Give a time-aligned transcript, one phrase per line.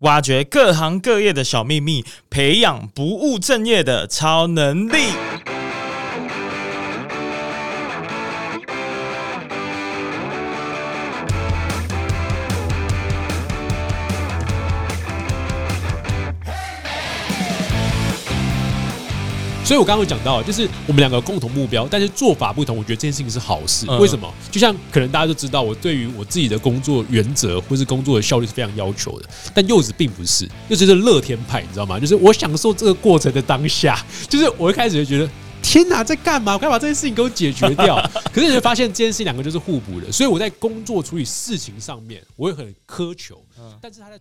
[0.00, 5.27] 挖掘各行各业的小秘密，培养不务正业的超能力。
[19.68, 22.74] 所以，我刚刚有讲到，就是我们两个共同目标，但是做法不同。
[22.74, 23.84] 我觉得这件事情是好事。
[23.98, 24.32] 为什么？
[24.50, 29.28] 就像可能大家都知道，我对于我自己的工作原则或是工作的效率是非常要求的。
[29.52, 32.00] 但柚子并不是，柚子是乐天派，你知道吗？
[32.00, 36.54] 就是我享受这个过程的当下， 就是我一开始就觉得，天哪，在干嘛？
[36.54, 37.96] 我该把这件事情给我解决掉。
[38.32, 43.44] 可是你会发现这件事情两个就是互补的，所以我在工作处理事情上面，我会很苛求。
[43.82, 44.18] 但是他在，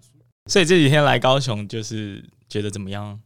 [0.48, 3.18] 所以这几天来高雄，就是觉得怎么样？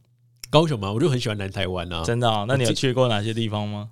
[0.52, 0.92] 高雄吗？
[0.92, 2.04] 我就很喜欢南台湾啊！
[2.04, 2.44] 真的啊？
[2.46, 3.88] 那你有去过哪些地方吗？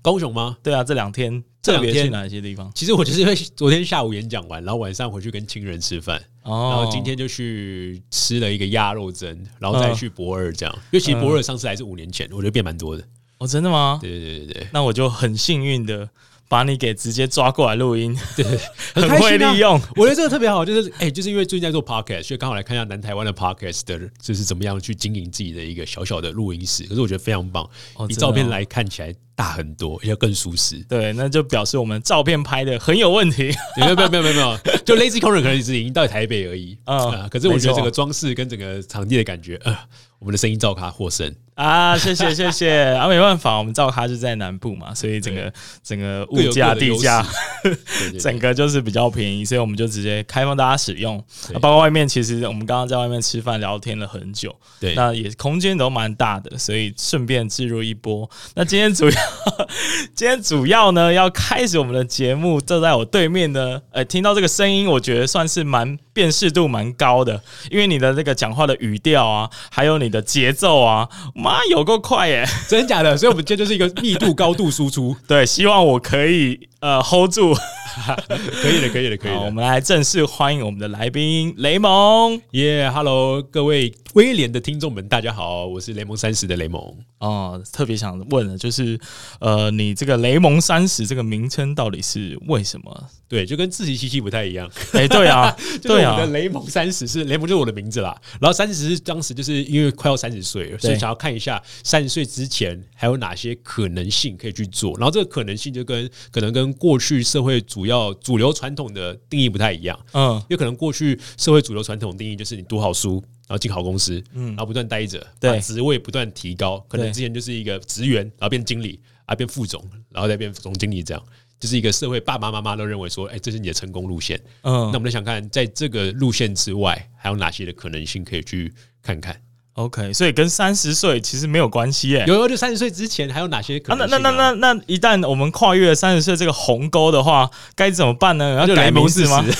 [0.00, 0.56] 高雄吗？
[0.62, 2.72] 对啊，这两天特别去哪些地方？
[2.74, 10.74] 其实我就是因为昨天下午演讲完，然后晚上回去跟亲人吃饭，然后今天就去吃了一个鸭肉蒸，然后再去博二这样。
[10.76, 13.04] 因为其实博二上次还是五年前，我觉得变蛮多的。
[13.36, 13.98] 哦，真的吗？
[14.00, 16.08] 对对对对，那我就很幸运的。
[16.48, 18.44] 把你给直接抓过来录音，对，
[18.94, 19.78] 很会利用。
[19.94, 26.84] 我觉得这个特别好，就是哎、欸，就是因为最近在做 podcast，所以刚好来看一下南台湾的 podcast 的，就是怎么样去经营自己的一个小小的录音室。
[26.84, 27.68] 可是我觉得非常棒，
[28.08, 30.82] 比照片来看起来大很多，而且更舒适。
[30.88, 33.54] 对，那就表示我们照片拍的很有问题。
[33.76, 37.28] 没有没有没有没有没有，就 Lazy Corner 可能只已经到台北而已啊。
[37.28, 39.76] 可是我觉得整个装饰跟整个场地的感觉，呃，
[40.18, 41.30] 我们的声音照咖获胜。
[41.58, 47.26] 啊，谢谢谢谢 啊，没办法，我们照咖就在南部嘛，所以整个整个物价地价，
[48.20, 51.20] 整个就是比较便宜，所以我们就直接开放大家使用。
[51.60, 58.30] 包括外面，其实我们刚刚在外面吃饭聊天了很久，对，那也空间都蛮大的，所以顺便置入一波。
[58.54, 59.16] 那今天主要
[60.14, 71.08] 今天主要呢要开始我们的节目，坐在我对面呢，呃，听到这个声音，我觉得算是蛮辨识度蛮高的，因为你的那个讲话的语调啊，还有你的节奏啊。
[71.48, 72.44] 啊，有够快耶！
[72.68, 73.16] 真的假的？
[73.16, 75.16] 所以，我们今天就是一个密度高度输出。
[75.26, 77.54] 对，希望我可以呃 hold 住。
[78.62, 79.40] 可以的，可以的，可以的。
[79.40, 82.40] 我们来正式欢迎我们的来宾雷蒙。
[82.52, 86.82] 耶，Hello，各位威廉的听众们，大家好，我是雷蒙三十的雷蒙。
[87.18, 88.98] 哦，特别想问的，就是
[89.38, 93.06] 呃，你这个雷蒙三十这个名称到底是为什么？
[93.28, 94.70] 对，就跟志祺七七不太一样。
[94.92, 98.18] 哎、欸，对啊， 对啊，我的雷蒙三十是雷蒙，就是我的名字啦。
[98.40, 104.96] 然后三十是当时就是因为快要三十岁了，所以想要看一下三十岁之前还有哪些可能性可以去做。
[104.96, 121.22] 然后这个可能性就跟可能跟过去社会主要主流传统的定义不太一样，嗯，因为可能过去社会主流传统定义就是你读好书，然后进好公司，嗯，然后不断待着，对，职位不断提高，可能之前就是一个职员，然后变经理，啊，变副总，然后再变总经理，这样
[121.58, 128.72] 就是一个社会爸爸妈妈都认为说，哎，这是你的成功路线，嗯，那我们想看在这个路线之外，还有哪些的可能性可以去
[129.02, 129.34] 看看。
[129.74, 132.24] OK，所以跟三十岁其实没有关系诶。
[132.26, 134.20] 有有，就三十岁之前还有哪些可能性啊？
[134.20, 138.66] 那那那那那一旦我们跨越了三十岁这个鸿沟的话，该怎么办呢？
[138.66, 139.44] 要改名字吗？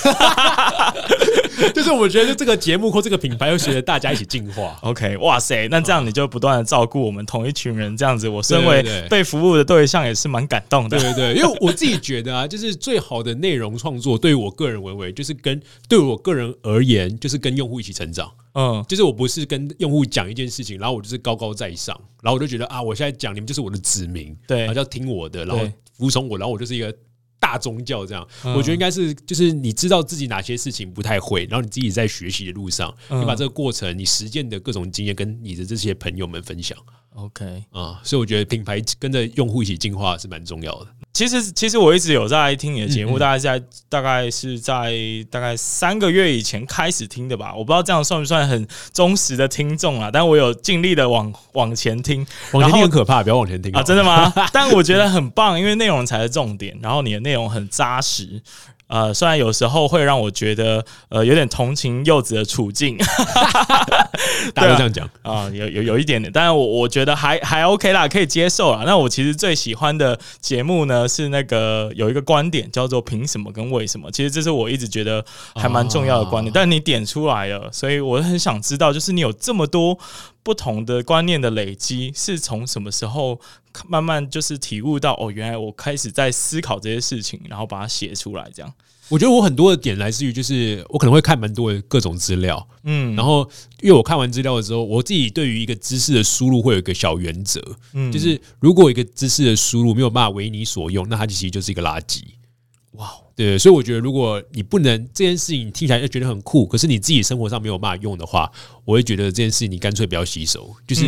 [1.74, 4.78] 就是我觉得这个节目或这个品牌又随着大家一起进化。
[4.82, 10.98] OK，哇塞，那这样你就不断的照顾我们同一群人，这样子，我身为被服务的对象也是蛮感动的。
[10.98, 18.30] 对对对，因为我自己觉得啊， 就是最好的内容创作，对于我个人为为，就是跟对我个人而言，就是跟用户一起成长。
[18.54, 25.64] 嗯，就是我不是跟用户讲一件事情，然后我就是高高在上，然后我就觉得啊，我现在讲你们就是我的子民，对，然后就要听我的，然后
[25.97, 26.94] 服从我，然后我就是一个。
[27.41, 36.77] 大宗教这样，我觉得应该是就是你知道自己哪些事情不太会，然后你自己在学习的路上，你把这个过程、你实践的各种经验跟你的这些朋友们分享。
[37.18, 40.86] OK 啊，所以我觉得品牌跟着用户一起进化是蛮重要的。
[41.12, 44.92] 其实，其实我一直有在听你的节目，大概在大概是在
[45.30, 47.52] 大概三个月以前开始听的吧。
[47.52, 50.10] 我不知道这样算不算很忠实的听众啊？
[50.12, 53.82] 但我有尽力的往往前听，往前听很可怕，不要往前听啊！
[53.82, 54.32] 真的吗？
[54.52, 58.40] 但我觉得很棒，因为内容才是重点，然后你的内容很扎实。
[58.88, 62.97] 呃，虽然有时候会让我觉得呃有点同情柚子的处境，
[64.54, 68.84] 大家都这样讲啊、呃，有有有一点点，但是我我觉得还还 OK 啦，可以接受啦。
[68.86, 75.24] 那我其实最喜欢的节目呢是那个有一个观点叫做“凭什么跟为什么”，其实这是我一直觉得
[75.54, 79.98] 还蛮重要的观点，但你点出来了，所以我很想知道，就是你有这么多
[80.42, 83.39] 不同的观念的累积，是从什么时候？
[83.86, 88.51] 慢慢就是体悟到哦，原来我开始在思考这些事情，然后把它写出来。
[88.53, 88.74] 这样，
[89.09, 93.49] 我觉得我很多的点来自于，就是我可能会看蛮多的各种资料，嗯，然后
[93.81, 97.63] 因为我看完资料的时候，我自己对于一个知识的输入会有一个小原则，
[97.95, 102.21] 嗯，就是如果一个知识的输入没有办法为你所用，那它其实就是一个垃圾。
[102.93, 108.50] 哇，对，所以我觉得，如果你不能这件事情听起来就觉得很酷，可是你自己生活上没有办法用的话，
[108.84, 110.74] 我会觉得这件事情你干脆不要洗手。
[110.88, 111.02] 就是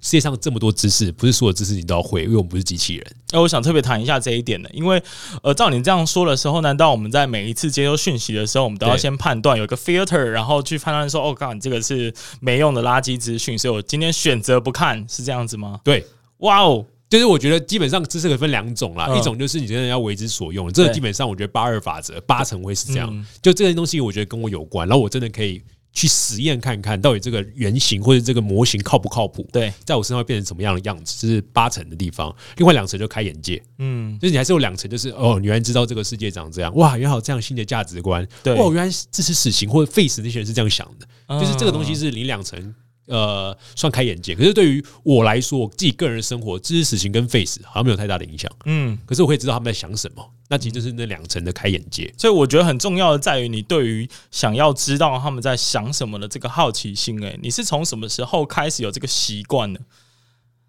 [0.00, 3.06] 世界上这么多知识，不是所有知识你都要会，因为我们不是机器人。
[3.30, 5.00] 那我想特别谈一下这一点呢，因为
[5.44, 15.78] 呃，照你这样说的时候，难道我们在每一次接收讯息的时候，我们都要先判断有个 filter，然后去判断说，哦，靠，你这个是没用的垃圾资讯，所以我今天选择不看，是这样子吗？
[15.84, 16.04] 对，
[16.38, 16.84] 哇哦。
[17.08, 23.26] 就是我觉得基本上知识可以分两种啦，一种就是你真的要为之所用，这个基本上我觉得八二法则八成会是这样。
[23.40, 25.62] 就这些东西，我觉得跟我有关，然后我真的可以
[25.92, 29.48] 去实验看看到底这个原型或者这个模型靠不靠谱。
[29.52, 32.34] 对，在我身上会变成什么样的样子，这是八成的地方。
[32.56, 42.74] 另外两成就开眼界，嗯，就是你还是有两成，就是哦，你原来知道这个世界长这样，哇，原来有这样新的价值观，对，哇，原来支持死刑或者废死那些人是这样想的，就是这个东西是你两成。
[43.06, 48.50] 呃，算开眼界，可是对于我来说，我自己个人的生活，支持死刑跟废死好像没有太大的影响。
[48.64, 52.12] 嗯，可是我会知道他们在想什么，那其实就是那两层的开眼界。
[52.18, 57.24] 所以我觉得很重要的在于你对于想要知道他们在想什么的这个好奇心。
[57.24, 59.80] 哎，你是从什么时候开始有这个习惯的？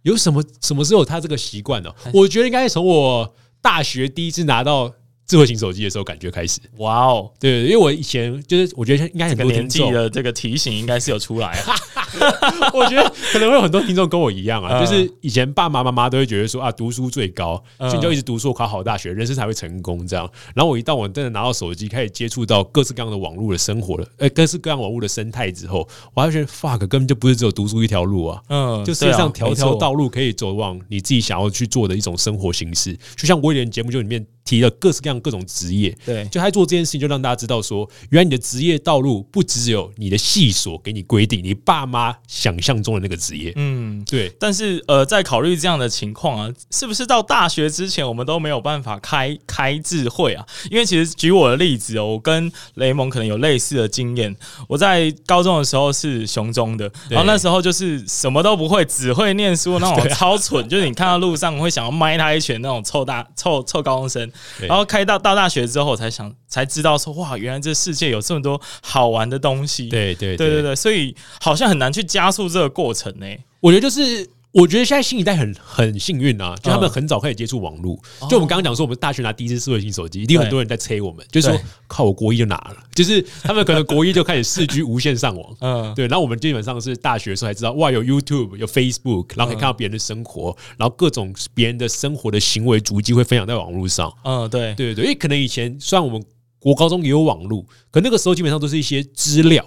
[0.03, 1.91] 有什么什么时候有他这个习惯呢？
[2.13, 4.93] 我觉得应该是从我大学第一次拿到。
[5.27, 11.75] 智慧型手机的时候，感觉开始哇哦，对，因为我以前就是我觉得应该很多年纪的这个提醒应该是有出来啊。
[12.73, 20.29] 我觉得可能会有很多听众跟我一样啊，就是以前爸爸妈妈都会觉得说啊，读书最高，所以你就一直读书考好大学，人生才会成功这样。
[20.55, 32.97] 然后我一到我真的拿到手机，开始接触到各式各样的网络的生活了，呃，各式各样网络的生态之后，我还觉得 fuck 根本就不是只有读书一条路啊，嗯，就世界上条条道路可以走往你自己想要去做的一种生活形式。
[33.17, 34.25] 就像我以前节目就里面。
[34.47, 44.31] 提了各式各样各种职业，对，就他做这件事情，就让大家知道说，原来你的职业道路不只有你的系所给你规定，你爸妈想象中的那个职业，嗯，对。
[44.39, 50.45] 但是呃，在考虑这样的情况啊，是不是到大学之前，我们都没有办法开开智慧啊？
[50.71, 54.33] 因为其实举我的例子哦，我跟雷蒙可能有类似的经验。
[54.69, 64.31] 我在高中的时候是雄中的，然后那时候就是什么都不会，只会念书那种 超蠢，就是你看到路上会想要麦他一拳那种臭大臭臭高中生。
[64.59, 69.89] 然后开到到大学之后，才想才知道说哇，原来这世界有这么多好玩的东西。
[69.89, 73.25] 对对对对对，所以好像很难去加速这个过程呢。
[73.59, 74.29] 我觉得就是。
[74.57, 77.95] 我觉得现在新一代很很幸运啊，就他们很早开始接触网络。
[78.27, 85.55] 就我们刚刚讲说，我们大学拿第一支智慧型手机，一定很多人在催我们，就是说靠我国一就拿了，就是他们可能国一就开始四 G 无线上网。
[85.61, 86.07] 嗯，对。
[86.07, 94.11] 然后我们基本上是大学的时候才知道，哇，有 YouTube，有 Facebook，然后可以看到别人的生活，然后各种别人的生活的行为足迹会分享在网络上。
[94.23, 96.19] 嗯，对，对对，因为可能以前虽然我们
[96.57, 99.63] 国高中也有网络，可那个时候基本上都是一些资料。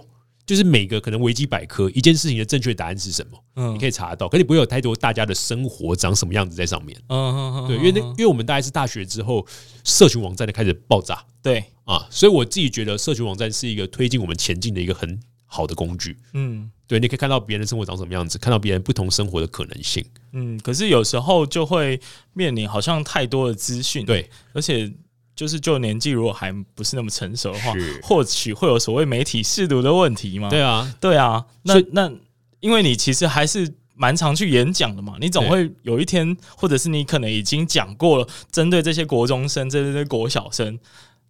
[0.51, 9.47] 就是每个可能维基百科一件事情的正确答案是什么，嗯，你可以查得到，可你不会有太多大家的生活长什么样子在上面，嗯嗯嗯，对，因为那因为我们大概是大学之后，
[9.85, 22.01] 社群网站的开始爆炸，对啊，所以我自己觉得社群网站是一个推进我们前进的一个很好的工具，嗯，对，你可以看到别人的生活长什么样子，看到别人不同生活的可能性，嗯，可是有时候就会
[22.33, 24.93] 面临好像太多的资讯，对，而且。
[25.41, 27.73] 就是就年纪如果还不是那么成熟的话，
[28.03, 30.51] 或许会有所谓媒体试读的问题嘛？
[30.51, 31.43] 对啊，对啊。
[31.63, 32.13] 那那
[32.61, 40.79] 因为你其实还是蛮常去演讲的嘛，你总会有一天，或者是你可能已经讲过了，针对这些国中生、针对这些国小生，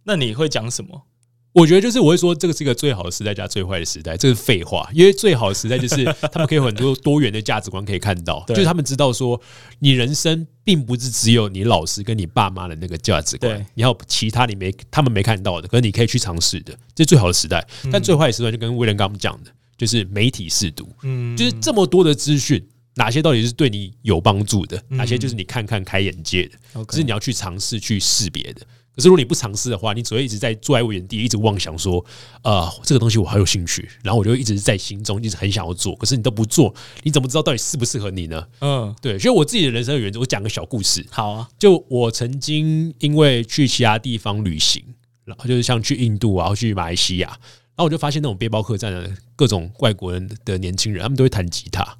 [0.03, 1.03] 那你会讲什么？
[1.53, 4.89] 我觉得就是我会说，这个是一个最好的时代加最坏的时代，这是废话。
[4.93, 9.39] 因为最好的时代就是 他们可以有很多多元的价值观可以看到，就是他们知道说，
[9.79, 17.67] 你人生并不是只有你老师跟你爸妈的那个价值观，你还有其他你没他们没看到的，可是你可以去尝试的，这是最好的时代。
[17.91, 28.61] 但最坏的时代就跟威廉刚刚讲的，就是媒体试读，嗯，就是这么多的资讯，哪些到底是对你有帮助的，哪些就是你看看开眼界的，可是你要去尝试去识别的。
[28.93, 32.03] 可是如果你不尝试的话，你只会一直在坐在原地，一直妄想说，
[32.43, 35.95] 呃，这个东西我好有兴趣，然后我就一直在心中一直很想要做。
[35.95, 38.45] 可是你都不做，你怎么知道到底适不适合你呢？
[38.59, 39.17] 嗯，对。
[39.17, 41.05] 所以我自己的人生的原则，我讲个小故事。
[41.09, 44.83] 好啊，就我曾经因为去其他地方旅行，
[45.23, 51.97] 然后就是像去印度啊，或去马来西亚，然后我就发现那种背包客栈的各种外国人的年轻人，他们都会弹吉他，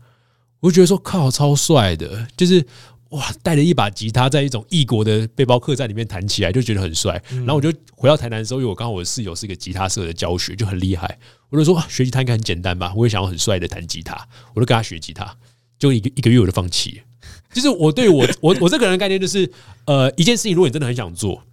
[0.59, 2.65] 我就觉得说靠，超帅的，就是。
[3.11, 7.21] 哇，带着一把吉他，在一种异国的背包客栈里面弹起来，就觉得很帅。
[7.29, 11.19] 然后我就回到台南的时候，因为我刚好我的室友是一个吉他社的教学，就很厉害。
[11.49, 12.93] 我就说学吉他应该很简单吧？
[12.95, 14.15] 我也想要很帅的弹吉他，
[14.55, 15.37] 我就跟他学吉他，
[15.77, 17.01] 就一个一个月我就放弃。
[17.53, 19.51] 就是我对我 我我这个人的概念就是，
[19.85, 21.43] 呃，一件事情如果你真的很想做，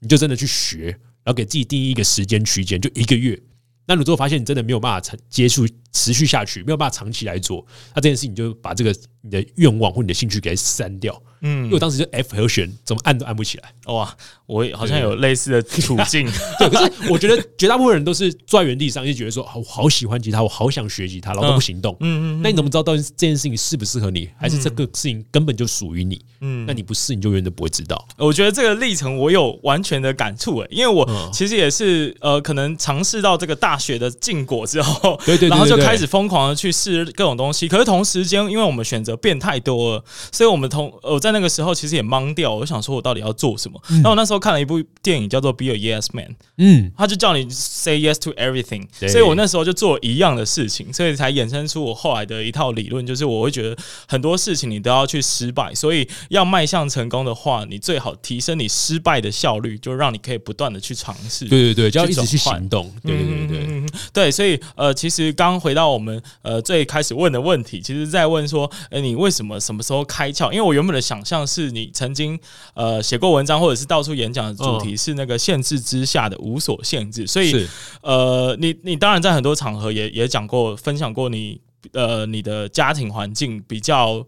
[0.00, 0.88] 你就真的去学，
[1.24, 3.40] 然后给自己定义一个时间区间，就一个月。
[3.86, 5.66] 那你最后发现你真的没有办法接触
[5.96, 11.20] 持续下去，没有办法长期来做，那这件事情就把这个你的愿望或你的兴趣给删掉。
[11.42, 13.70] 嗯，因为我当时就 F 和弦怎么按都按不起来。
[13.92, 16.26] 哇，我好像有类似的处境。
[16.58, 21.94] 对，可是我觉得绝大部分人都是坐在原地上，就觉得说，我好喜欢吉他，我好想学吉他，然后都不行动。
[22.00, 22.42] 嗯嗯，嗯。
[22.42, 26.18] 那你怎么知道到底这件事情适不适合你，还是这个事情根本就属于你？
[26.40, 28.02] 嗯，那你不试，你就永远都不会知道。
[28.16, 37.68] 我觉得这个历程我有完全的感触诶，因为我其实也是呃，可能尝试到这个大学的禁果之后，对对，然后就开始疯狂的去试各种东西。
[37.68, 42.54] 可是同时间，因为我们选择变太多了，所以我们同我在那个时候其实也懵掉。
[42.54, 43.80] 我想说，我到底要做什么？
[43.88, 46.26] 然后我那时候看了一部电影叫做《Be a Yes Man》，
[46.58, 48.86] 嗯，他就叫你 Say Yes to Everything。
[49.08, 53.76] 所以我那时候就做一样的事情，所以才衍生出我后来的一套理论，就是我会觉得
[54.08, 61.46] 很多事情你都要去失败，所以要迈向成功的话，你最好提升你失败的效率，就让你可以不断的去尝试。
[61.46, 62.92] 对对对，就要一直去行动。
[63.02, 70.52] 对对对对、嗯、对，所以呃，其实刚回到我们呃最开始问的问题，其实在问说，哎，你为什么什么时候开窍？
[70.52, 72.38] 因为我原本的想象是你曾经
[72.74, 77.66] 呃写过文章，或者是到处演讲的主题是那个限制之下的无所限制，所以
[78.00, 81.60] 呃，你你当然在很多场合也也讲过、分享过你
[81.92, 84.24] 呃你的家庭环境比较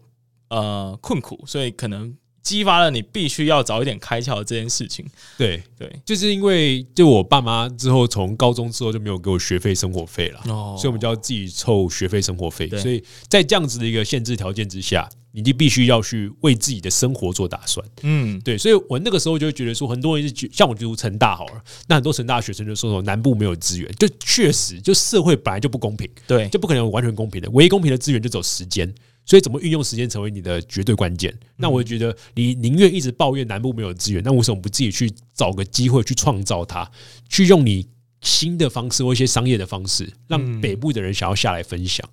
[0.49, 2.13] 呃困苦，所以可能。
[2.49, 5.05] 激发了你必须要早一点开窍这件事情。
[5.37, 12.67] 对对，就是因为就我爸妈之后从高中之后就没有给我学费生活费了，哦，所以我们就要自己凑学费生活费。
[12.69, 17.85] 所以在这样子的一个限制条件之下，你就必须要去为自己的生活做打算。
[18.01, 28.91] 嗯，对，所以我那个时候就会觉得说，很多人是像我读成大好了，那很多成大学生就说说南部没有资源，就确实就社会本来就不公平，对，就不可能完全公平的，唯一公平的资源就走时间。
[29.29, 31.31] 所以，怎么运用时间成为你的绝对关键？
[31.57, 36.89] 那我觉得，你宁愿一直抱怨南部没有资源，那为什么不自己去找个机会去创造它？
[37.29, 37.87] 去用你
[38.23, 42.03] 新的方式或一些商业的方式，让北部的人想要下来分享？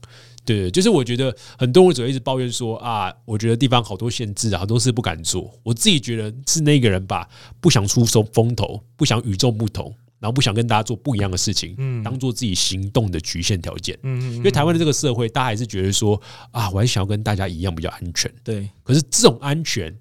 [0.44, 5.50] 对，就是我觉得很多人只会一直抱怨说啊，我觉得地方好多限制啊，很多事不敢做。
[5.62, 7.26] 我自己觉得是那个人吧
[7.62, 9.94] 不想出风风头，不想与众不同。
[10.18, 16.20] 然后不想跟大家做不一样的事情，嗯，当做自己行动的局限条件，嗯，因为台湾的这个社会，大家还是觉得说
[16.50, 18.68] 啊，我还想要跟大家一样比较安全，对。
[18.82, 19.94] 可是这种安全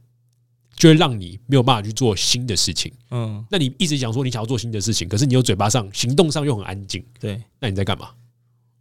[0.75, 3.45] 就会让你没有办法去做新的事情，嗯。
[3.51, 7.41] 那你一直想说你想要做新的事情，可是你又嘴巴上行动上又很安静，对。
[7.59, 8.09] 那你在干嘛？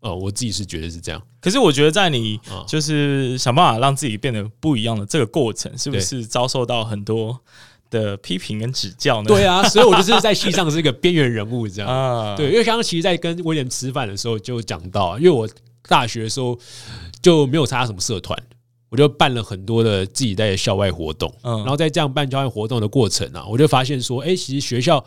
[0.00, 1.20] 呃，我自己是觉得是这样。
[1.40, 2.38] 可是我觉得在你
[2.68, 7.40] 就是想办法让自己变得不一样的这个过程，是不是遭受到很多？
[7.94, 9.28] 的批评跟指教呢？
[9.28, 12.36] 对啊，所以我就是在戏上是一个边缘人物这样 啊。
[12.36, 15.48] 对，因为刚刚其实，在跟威廉吃饭的时候就讲到，因为我
[15.88, 16.58] 大学的时候
[17.22, 18.36] 就没有参加什么社团，
[18.90, 21.32] 我就办了很多的自己在校外活动。
[21.42, 25.04] 嗯，然后在这样办校外活动的过程啊，我就发现说，哎，其实学校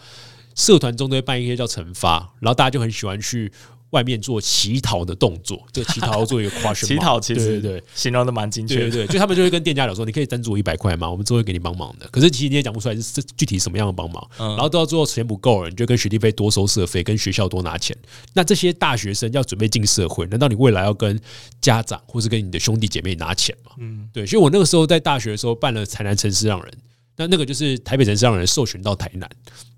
[0.56, 3.52] 社团中都会办一些叫惩罚，然后大家就很喜欢去。
[3.92, 6.86] 外面做乞讨的动作，这个乞讨要做一个夸饰。
[6.88, 8.80] 乞讨其实对对对，形容的蛮精确。
[8.80, 11.10] 对对，就他们就会跟店家讲说：“你可以赞助我一百块吗？
[11.10, 14.30] 我们之后会给你帮忙的。”可是其实你也讲不出来是具体什么样的帮忙。
[14.38, 17.96] 然后到最后钱不够了，你就跟学弟费多收社费，跟学校多拿钱。
[18.34, 21.18] 那这些大学生要准备进社会，难道你未来要跟
[21.62, 23.72] 家长或是跟你的兄弟姐妹拿钱吗？
[23.80, 24.26] 嗯，对。
[24.26, 26.74] 所以我那个时候在大学的时候办了台南城市让人，
[27.16, 29.30] 那那个就是台北城市让人授权到台南，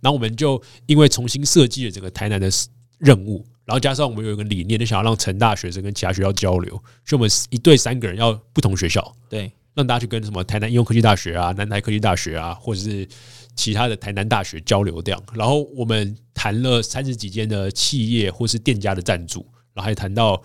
[0.02, 2.50] 然后我们就因为重新设计了整个台南的
[2.98, 3.46] 任务。
[3.70, 6.72] 然后加上我们有一个理念，就想要让成大学生跟其他学校交流，
[7.06, 13.08] 所以我们一队三个人要不同学校，对，让大家去跟什么台南应用科技大学啊、南台科技大学啊，或者是
[13.56, 15.24] 其他的台南大学交流这样。
[15.36, 19.46] 然后我们谈了三十几间的企业或是店家的赞助，
[19.76, 20.36] 然后还谈到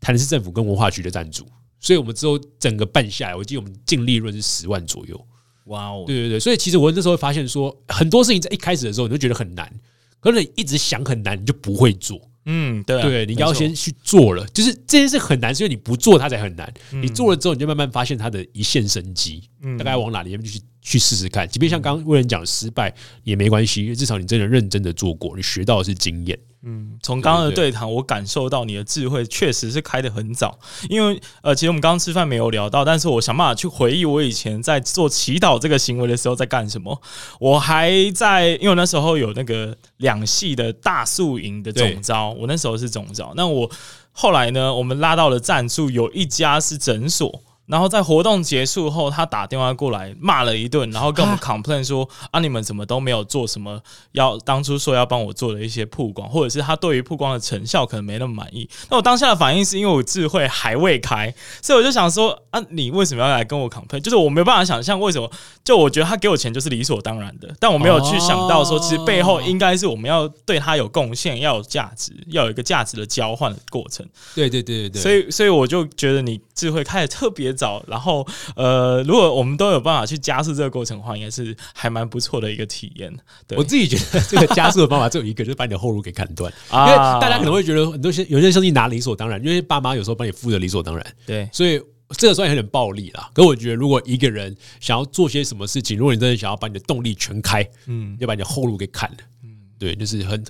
[0.00, 1.46] 台南市政府跟文化局的赞助。
[1.78, 5.26] 所以我们之后整个办下来，我记得我们净利润是十万左右。
[5.66, 9.70] 哇哦，对对对，所以其实我那时候会发现说，很多事情在一开始的时候你就觉得很难，
[10.20, 12.29] 可是你一直想很难，你就不会做。
[12.46, 16.72] 嗯，对、啊，对，你要先去做了，就是这件事很难，是因为你不做它才很难。
[16.90, 19.42] 你做了之后，你就慢慢发现它的一线生机，
[19.78, 21.46] 大概往哪里面去去试试看。
[21.48, 22.94] 即便像刚刚威人讲失败
[23.24, 26.38] 也没关系，因为至少你真的认真的做过，你学到的是经验。
[26.62, 30.58] 嗯，从刚刚的对谈，我感受到你的智慧确实是开的很早。
[30.90, 37.00] 因为呃，其实我们刚刚吃饭没有聊到，但是我想办法去回忆我以前在做祈祷这个行为的时候在干什么。
[37.38, 43.32] 我还在，因为那时候有那个两系的大宿营的总招，我那时候是总招。
[43.36, 43.70] 那我
[44.12, 47.42] 后来呢，我们拉到了赞助，有一家是诊所。
[47.70, 58.68] 然后在活动结束后，他打电话过来骂了一顿，然后跟我们 complain 说啊，啊，你们怎么都没有做什么要当初说要帮我做的一些曝光，或者是他对于曝光的成效可能没那么满意。
[58.90, 64.00] 那我当下的反应是因为我智慧还未开，所以我就想说啊，你为什么要来跟我 complain？
[64.00, 65.30] 就是我没有办法想象为什么，
[65.62, 74.04] 就我觉得他给我钱就是理所当然的，但我没有去想到说，其实背后应该是我们要对他有贡献，要有价值，要有一个价值的交换的过程。
[74.34, 77.54] 对对对对对，所以所以我就觉得你智慧开的特别。
[77.60, 78.26] 早，然后
[78.56, 83.14] 呃，如果我们都有办法去加速这个过程的话，应该是还蛮不错的一个体验。
[83.46, 86.50] 对，我自己觉得这个加速的方法只有一个，就是把你的后路给砍断。
[86.72, 91.06] 因为大家可能会觉得很多些有些东西拿理所当然，因为爸妈有时候帮你付的理所当然。
[91.26, 91.78] 对，所以
[92.16, 93.30] 这个算有点暴力啦。
[93.34, 100.42] 可我觉得，如果一个人想要做些什么事情，如果你真的想要把你的动力全开，嗯，要把你的后路给砍了，嗯，对，就是很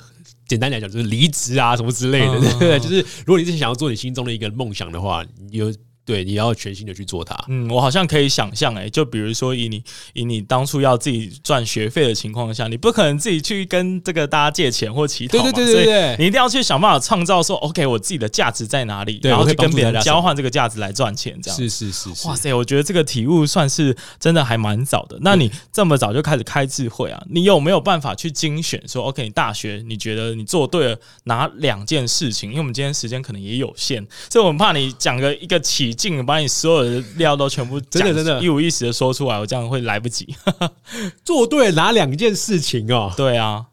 [0.46, 2.78] 简单来讲，就是离职啊什么之类的，对？
[2.80, 5.74] 就是如果你是想要做你心中的一个梦想的话，你有。
[6.10, 7.38] 对，你要全心的去做它。
[7.46, 9.80] 嗯，我好像可以想象，哎，就比如说以你
[10.12, 21.56] 以你当初要自己赚学费的情况下，你不可能自己去跟这个大家借钱或乞讨嘛，对对对对对，你一定要去想办法创造说，OK，我自己的价值在哪里，然后去跟别人交换这个价值来赚钱，这样。
[21.56, 25.16] 是是是，是，哇塞，我觉得这个体悟算是真的还蛮早的。
[25.20, 27.22] 那你这么早就开始开智慧啊？
[27.30, 32.50] 你有没有办法去精选说，OK，你大学你觉得你做对了哪两件事情？
[32.50, 35.99] 因为我们今天时间可能也有限，所以我们怕你讲个一个起。
[36.00, 40.34] 尽把你所有的料都全部真的真的，一五一十的说出来，我这样会来不及。
[41.22, 43.12] 做对哪两件事情哦？
[43.14, 43.66] 对啊，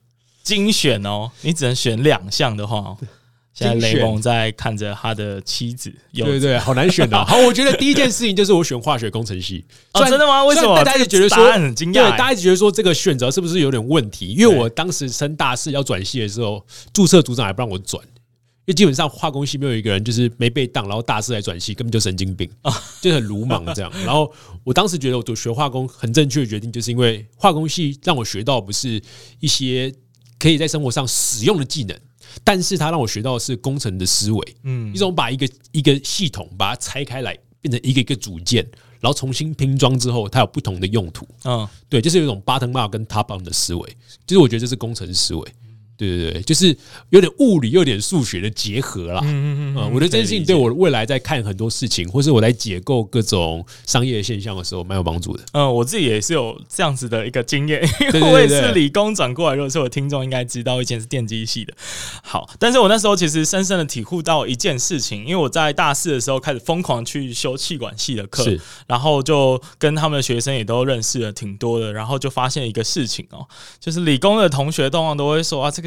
[0.43, 2.97] 精选哦，你只能选两项的话，
[3.53, 7.23] 现在雷蒙在看着他的妻子，对对对，好难选啊。
[7.27, 9.63] 好，我觉得第一件事情就是我选化学工程系。
[9.93, 10.43] 哦，真的吗？
[10.43, 11.93] 为什么大家觉得说很惊讶？
[11.93, 14.33] 对，大家一直觉得说这个选择是不是有点问题？
[14.33, 18.03] 因为我当时升大四要转系的时候，注册组长还不让我转。
[18.67, 22.49] 因为基本上化工系没有一个人就是没被当，然后大四来转系，根本就神经病，
[22.99, 23.89] 就很鲁莽这样。
[24.03, 24.29] 然后
[24.65, 29.01] 我当时觉得我读学化工很正确的决定，就是因为化工系让我学到不是
[29.39, 29.93] 一些
[30.37, 31.97] 可以在生活上使用的技能，
[32.43, 38.69] 但是它让我学到的是工程的思维，嗯，一种把一个一个系统把它拆开来变成一个一个组件，
[38.99, 41.25] 然后重新拼装之后，它有不同的用途。
[41.45, 43.97] 嗯，对，就是有一种 bottom up 跟 top down 的思维，
[44.27, 45.47] 其实我觉得这是工程思维。
[45.97, 46.77] 对对对，就是
[47.09, 49.19] 有点物理，又有点数学的结合啦。
[49.23, 55.43] 嗯嗯嗯，我觉得这件事情对我未来在看很多事情，或是我在解构各种商业现象的时候，蛮有帮助的。
[55.53, 57.81] 嗯，我自己也是有这样子的一个经验，
[58.13, 59.55] 因为我也是理工转过来。
[59.55, 61.73] 如果是我听众应该知道，以前是电机系的。
[62.21, 68.45] 好，但是我那时候其实深深的体悟到一件事情，因为我在大四的时候开始疯狂去修气管系的课，
[68.85, 73.47] 然后就跟他们的学生也都认识了挺多的，然后就发现一个事情哦，
[73.79, 75.86] 就是理工的同学通常都会说啊，这个。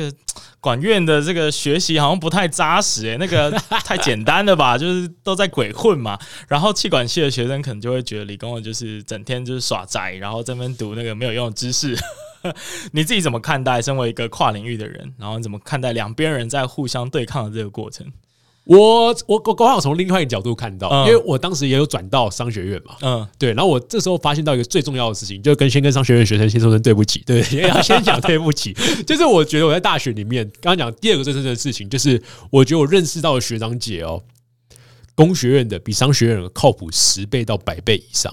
[0.60, 3.50] 管院的这个学习好像不太扎实诶、欸， 那个
[3.84, 4.78] 太简单了吧？
[4.78, 6.18] 就是都在鬼混嘛。
[6.46, 11.96] 然后气管系的学生可能就会觉得理工的就是整天就是耍宅，然后在那边读那个没有用的知识。
[12.92, 13.82] 你自己怎么看待？
[13.82, 18.06] 身为一个跨领域的人，然后你怎么看待两边人在互相对抗的这个过程？
[18.64, 28.72] 我我我刚好从另外一个角度看到，因为我当时也有转到商学院嘛，嗯，对，然后我这时候发现到一个最重要的事情，就跟先跟商学院学生先说声对不起， 对，要先讲对不起，
[29.06, 34.22] 就是我觉得我在大学里面刚刚讲第二个最重要的事情，就是我觉得我认识到的学长姐哦，
[35.16, 38.32] 工学院的比商学院的靠谱十倍到百倍以上，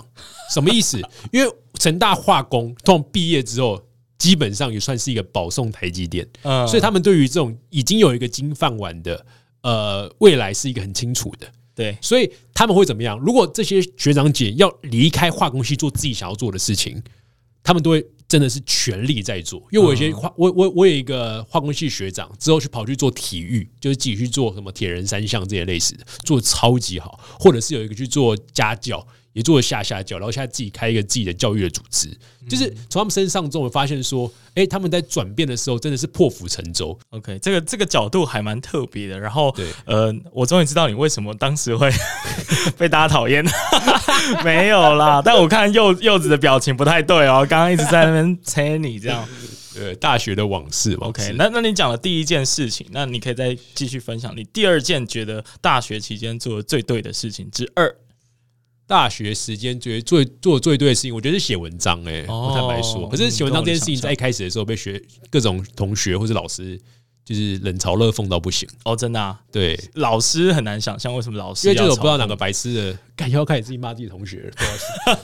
[0.54, 1.02] 什么意思？
[1.32, 3.82] 因为成大化工通常毕业之后，
[4.20, 9.26] 基本上也算是一个保送台积电，嗯，所以他们对于这种已经有一个金饭碗的。
[9.67, 13.19] 呃，未来是一个很清楚的，对，所以他们会怎么样？
[13.19, 17.03] 如果这些学长姐要离开化工系做自己想要做的事情，
[17.62, 19.60] 他们都会真的是全力在做。
[19.69, 29.06] 因为我有些化，我我我有一个化工系学长，之后去跑去做体育，就是自己去做什么铁人三项这些类似的，做得超级好，或者是有一个去做家教。
[29.38, 32.10] 也做了下下教，然后现在自己开一个自己的教育的组织，
[32.50, 36.97] 就是从他们身上中，我发现说，哎，他们在转变的时候真的是破釜沉舟。
[37.12, 39.19] OK，这个这个角度还蛮特别的。
[39.19, 41.88] 然后，呃，我终于知道你为什么当时会
[42.80, 43.45] 被大家讨厌。
[44.43, 49.23] 没有啦，但我看柚柚子的表情不太对哦，刚刚一直在那边催你这样。
[49.80, 50.95] 呃，大学的往事。
[50.95, 57.95] OK，那那你讲了第一件事情，那你可以再继续分享你第二件觉得大学期间做的最对的事情之二。
[58.88, 63.08] 大学时间觉得做做最对的事情，我觉得是写文章哎、欸，我坦白说。
[63.10, 66.80] 可是写文章这件事情，在一开始的时候被学各种同学或者老师
[67.26, 69.38] 就是冷嘲热讽到不行哦，真的啊？
[69.52, 74.50] 对，老师很难想象为什么老师，因为就我不知道哪个白痴的，感觉要开始自己骂自己同学，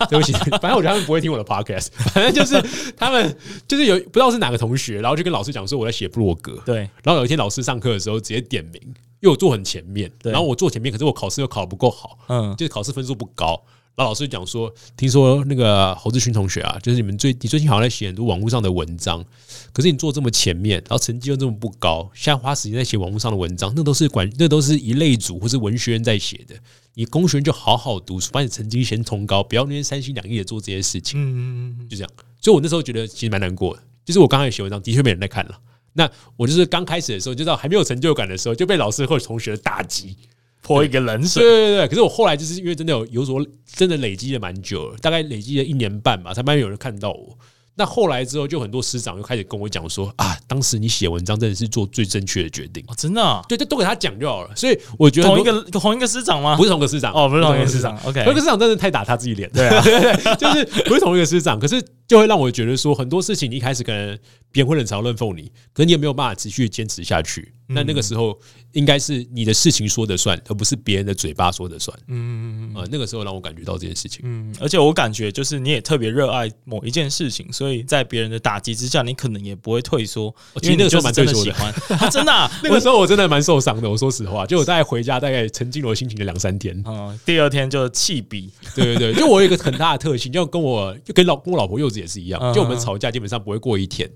[0.10, 2.62] 对不起， 反正我觉得他们不会听我的 podcast， 反正就是
[2.98, 3.34] 他们
[3.66, 8.82] 就是有不知道是哪个同学，然后就跟老师讲说我在写布洛格，对，然后有一天老师上课的时候直接点名。
[9.24, 13.52] 因为我坐很前面，然后我坐前面，可是我考试又考得不够好，嗯，就是考试分数不高，
[13.96, 19.24] 然后老师讲说，听说那个侯志勋同学啊，就是你们最你最近好像在写很多网络上的文章，
[19.72, 26.54] 可是你坐这么前面，然后成绩又这么不高，现在花时间在写网络上的文章，那都是管那都是一类组或是文学院在写的。
[26.96, 31.18] 你工学院就好好读书，把你成绩先冲高，不要那些三心两意的做这些事情。
[31.18, 32.12] 嗯，就这样。
[32.42, 35.58] 所以我那时候觉得其实蛮难过的，就是我刚开始写文章的确没人在看了。
[35.94, 40.18] 那我就是刚开始的时候，就到还没有成就感的时候，就被老师或者同学打击。
[40.66, 41.88] 泼一个冷水，对对对。
[41.90, 47.38] 可是我后来就是因为真的有有所真的累积了蛮久了，大概累积了一年半吧，才慢慢有人看到我。
[47.76, 54.56] 那后来之后，就很多师长又开始跟我讲说啊，当时你写文章真的是做最正确的决定，哦、真的、啊，对，就都给他讲就好了。
[54.56, 56.56] 所以我觉得同一个同一个师长吗？
[56.56, 57.98] 不是同一个师长哦，不是同一个师长。
[58.06, 64.18] OK，同一个师长真的太打他自己脸，对啊，对对对，就是不是同一个师长，可是就会让我觉得说很多事情，你一开始可能
[64.54, 67.52] 别人会冷嘲热讽你，可是你也没有办法持续坚持下去。
[67.66, 68.38] 那那个时候
[68.74, 71.98] 应该是你的事情说的算，而不是别人的嘴巴说的算。
[72.08, 74.22] 嗯嗯嗯，啊，那个时候让我感觉到这件事情。
[74.26, 80.26] 嗯，而且我感觉就是你也特别热爱某一件事情，所以在别人的打击之下，你可能也不会退缩。
[80.62, 81.74] 因为那个时候蛮真的喜欢，
[82.12, 82.52] 真的。
[82.62, 83.90] 那个时候我真的蛮受伤的。
[83.90, 86.80] 我说实话，就我大概回家大概沉浸我心情的两三天。
[86.86, 88.52] 嗯，第二天就弃笔。
[88.76, 94.08] 对对对，就我有一个很大的特性，就跟我就跟老跟我老婆柚子也是一样，就我们吵架基本上不会过一天。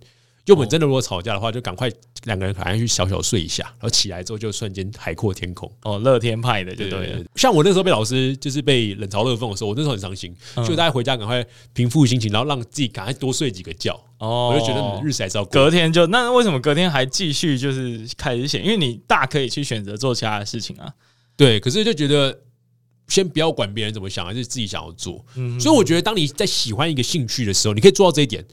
[0.48, 1.92] 就我们真的如果吵架的话，就赶快
[2.24, 5.70] 两个人赶快去小小睡一下，然后起来之后就瞬间海阔天空。
[5.84, 7.26] 哦，乐天派的，对对对。
[7.36, 10.34] 像我那时候被老师就是被冷嘲热讽的时候，我那时候很伤心，
[10.66, 14.02] 就大家回家赶快平复心情，然后让自己赶快多睡几个觉。
[14.20, 15.52] 哦，我就觉得日子还是要过。
[15.52, 18.62] 隔天就那为什么隔天还继续就是开始写？
[18.62, 20.90] 因为你大可以去选择做其他的事情啊。
[21.36, 22.40] 对，可是就觉得
[23.10, 25.26] 先不要管别人怎么想，还是自己想要做。
[25.36, 28.46] 嗯，所以我觉得当你在喜欢一个兴趣的时候，你可以做到这一点。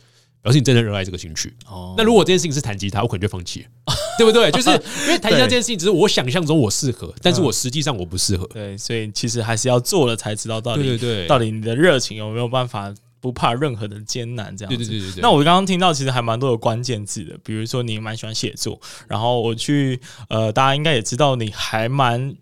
[0.44, 1.54] 表示你真的热爱这个兴趣。
[1.66, 4.50] 哦，那如果这件事情是弹吉他，我可能就放弃了， 对不对？
[4.50, 4.68] 就是
[5.07, 8.46] 因为弹吉他这件事情，只是我想象中我适合，但是我实际上我不适合。
[8.52, 14.76] 对，所以其实还是要做了才知道到底，对对对，到底你的热情有没有办法不怕任何的艰难这样子。
[14.76, 15.22] 对对对对。
[15.22, 18.78] 那我刚刚听到其实还蛮多的关键字的，比如说你蛮喜欢写作，
[19.09, 22.37] 然后我去呃，大家应该也知道你还蛮。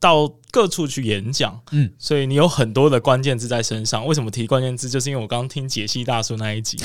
[0.00, 4.04] 到各处去演讲，嗯，所以你有很多的关键字在身上。
[4.06, 4.88] 为什么提关键字？
[4.88, 6.78] 就是因为我刚刚听解析大叔那一集，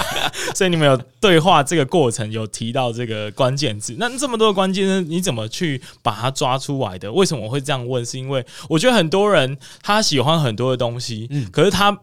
[0.54, 3.96] 所以你们有对话这个过程有提到这个关键字。
[3.98, 7.10] 那这么多的关键字，你怎么去把它抓出来的？
[7.10, 8.04] 为什么我会这样问？
[8.04, 11.98] 是因为我觉得很多人他喜欢很多的东西，嗯，可是他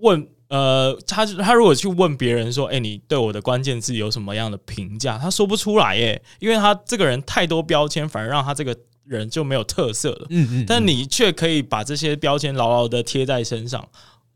[0.00, 5.16] 问，呃，他他如果去问别人说，哎，你对我的关键字有什么样的评价？
[5.16, 8.76] 他说不出来，耶，因为他这个人太多标签，反而让他这个。
[9.18, 13.86] 人就没有特色了，嗯嗯，但你却可以把这些标签牢牢的贴在身上。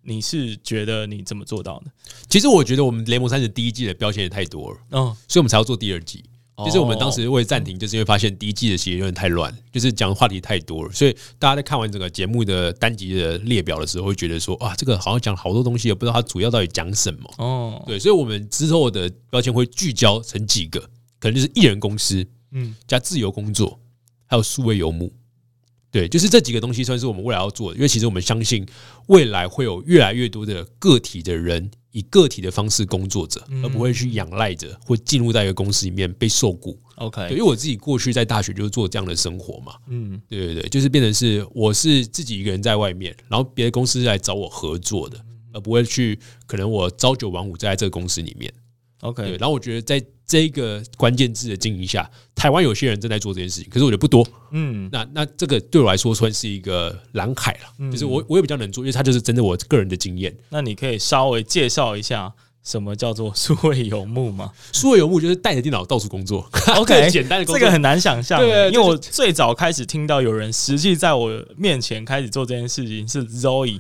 [0.06, 1.87] 你是觉得你怎么做到的？
[2.28, 6.22] 其实我觉得我们联盟三十第一季的标签也太多了，嗯，所以我们才要做第二季。
[6.64, 17.20] 就是我们当时为暂停，就是因为发现第一季的写有点太乱，就是讲的话题太多了，所以大家在看完整个节目的单集的列表的时候，会觉得说啊，这个好像讲好多东西，也不知道它主要到底讲什么。
[17.38, 20.78] 哦，对，所以我们之后的标签会聚焦成几个，
[21.18, 23.80] 可能就是艺人公司，嗯，加自由工作。
[24.26, 25.12] 还有数位游牧，
[25.90, 27.76] 对，就是这几个东西算是我们未来要做的。
[27.76, 28.66] 因为其实我们相信
[29.06, 36.76] 未来会有越来越多的个体的人以个体的方式工作着，而不会去仰赖着或进入在一个公司里面被受雇。
[36.96, 39.74] OK，因为我自己过去在大学就是做这样的生活嘛。
[39.88, 45.18] 嗯，对对对，就是变成是我是自己一个人在外面，然后别的公司来找我合作的，
[45.52, 48.52] 而不会去可能我朝九晚五在这个公司里面。
[49.04, 50.04] OK，对，然后我觉得在。
[50.26, 54.26] 这个关键字的经营下，台湾有些人正在做这件事情，可是我觉得不多。
[54.52, 60.34] 嗯，那那这个对我来说算是一个蓝海了，嗯、就是我我也比较能做，因为它就是真的我个人的经验。
[60.48, 62.32] 那你可以稍微介绍一下
[62.64, 64.50] 什么叫做数位游牧吗？
[64.72, 66.48] 数位游牧就是带着电脑到处工作。
[66.74, 68.40] OK，简单的工作，这个很难想象。
[68.40, 73.78] 对，因为我最早开始听到有人实际在我面前开始做这件事情是 Zoe。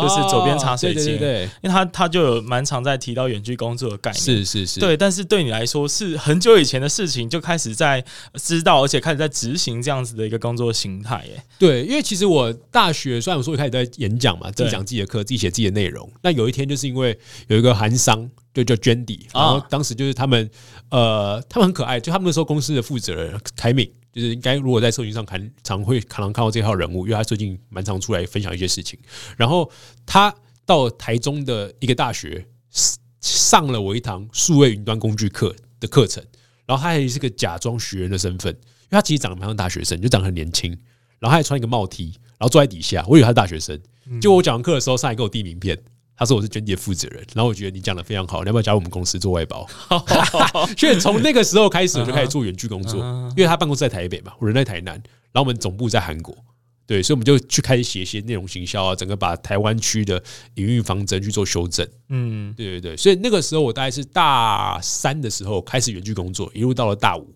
[0.00, 4.96] 就是左边茶水间，对，因为他他就有蛮常在提到远距工作的概念，是是是，对。
[4.96, 8.04] 但是对你来说是很久以前的事情，就开始在
[8.34, 11.42] 知道，而且开始在执行这样子的一个工作形态，耶。
[11.58, 16.10] 对，因为其实我大学虽然我说我开始在演讲嘛，自己讲自己的课，自己写自己的内容。
[16.22, 20.48] 那有一天就是因为有一个韩商，就叫 Jendy，然后当时就是他们
[20.90, 23.90] 呃，他们很可爱，就他们那时候公司的负责人凯敏。
[24.16, 28.98] 就是应该，如果在社群上看，常会可能看到这号人物，因为他最近蛮常出来分享一些事情。
[29.36, 29.70] 然后
[30.06, 32.42] 他到台中的一个大学
[33.20, 36.24] 上了我一堂数位云端工具课的课程，
[36.64, 40.70] 然后他还是个假装学员的身份，因为他其实长得蛮像大学生，就长得很年轻，
[41.18, 42.06] 然后他还穿一个帽 T，
[42.38, 43.78] 然后坐在底下，我以为他是大学生。
[44.18, 45.78] 就我讲完课的时候，上来给我递名片。
[46.16, 49.66] 他说我是 Jendy 的负责人，然后我觉得你讲的非常好，你要不要加入我们公司做外包？
[50.76, 53.00] 所以从那个时候开始，我就开始做远距工作，
[53.36, 56.34] 因为他办公室在台北嘛，我人在台南，然后我们总部在韩国，
[56.86, 60.22] 对，所以我们就去开始写一些内容行销啊，整个把台湾区的
[60.54, 61.86] 营运方针去做修正。
[62.08, 67.34] 嗯，对对对，所以那个时候我大概是大三的时候开始远距工作，一路到了大五。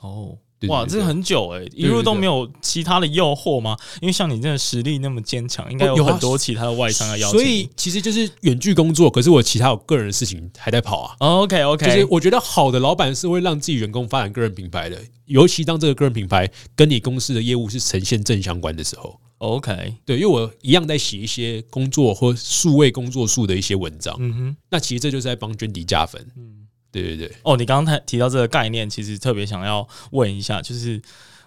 [0.00, 0.38] 哦。
[0.68, 3.76] 哇，这个很久哎、欸，一路都没有其他的诱惑吗？
[4.00, 7.38] 因为像你这个实力那么坚强，应该有很多其他的外商要邀请。
[7.38, 11.16] 所以其实就是远距工作，可是我其他有个人的事情还在跑啊。
[11.18, 19.18] OK OK，就是我觉得好的老板是会让自己员工发展个人品牌的，尤其当这个个人品牌跟你公司的业务是呈现正相关的时候。
[19.38, 24.16] OK，对，因为我一样在写一些工作或数位工作数的一些文章。
[24.18, 26.24] 嗯哼，那其实这就是在帮娟迪加分。
[26.36, 26.63] 嗯。
[27.02, 31.02] 对对对，哦，你刚刚提到这个概念，其实特别想要问一下，就是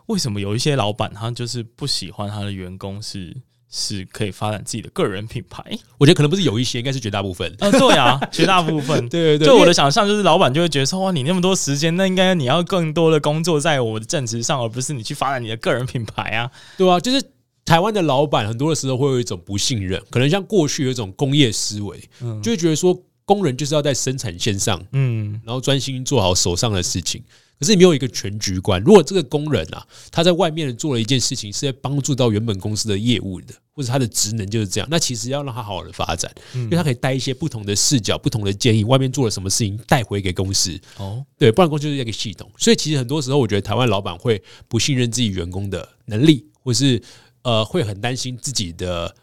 [0.08, 3.36] 为什么有一些老板他就是不喜欢他的员工是
[3.70, 5.64] 是可以发展自己的个人品牌？
[5.98, 7.54] 我觉得可能不是有一些，应该是绝大部分。
[7.60, 8.98] 啊，对啊，绝大部分。
[9.10, 16.50] 对对对，就我的想象就是，老板就会觉得说，哇，你那么多时间，那应该你要更多的工作在我的正职上，而不是你去发展你的个人品牌啊。
[16.78, 17.22] 对啊，就是
[17.66, 22.98] 台湾的老板很多的时候会有一种不信任，可能像过去有一种工业思维，嗯，就会觉得说。
[23.28, 27.22] 工人就是要在生产线上，嗯，然后专心做好手上的事情。
[27.60, 28.82] 可是你没有一个全局观。
[28.84, 40.80] 如果这个工人啊，他在外面做了一件事情，是在帮助到原本公司的业务的，或者他的职能就是这样，那其实要让他好好的发展，因为他可以带一些不同的视角、不同的建议，外面做了什么事情带回给公司。
[40.98, 42.50] 哦，对，不然公司就是一个系统。
[42.58, 47.02] 所以其实很多时候，我觉得台湾老板会不信任自己员工的能力，或是
[47.42, 49.16] 呃，会很担心自己的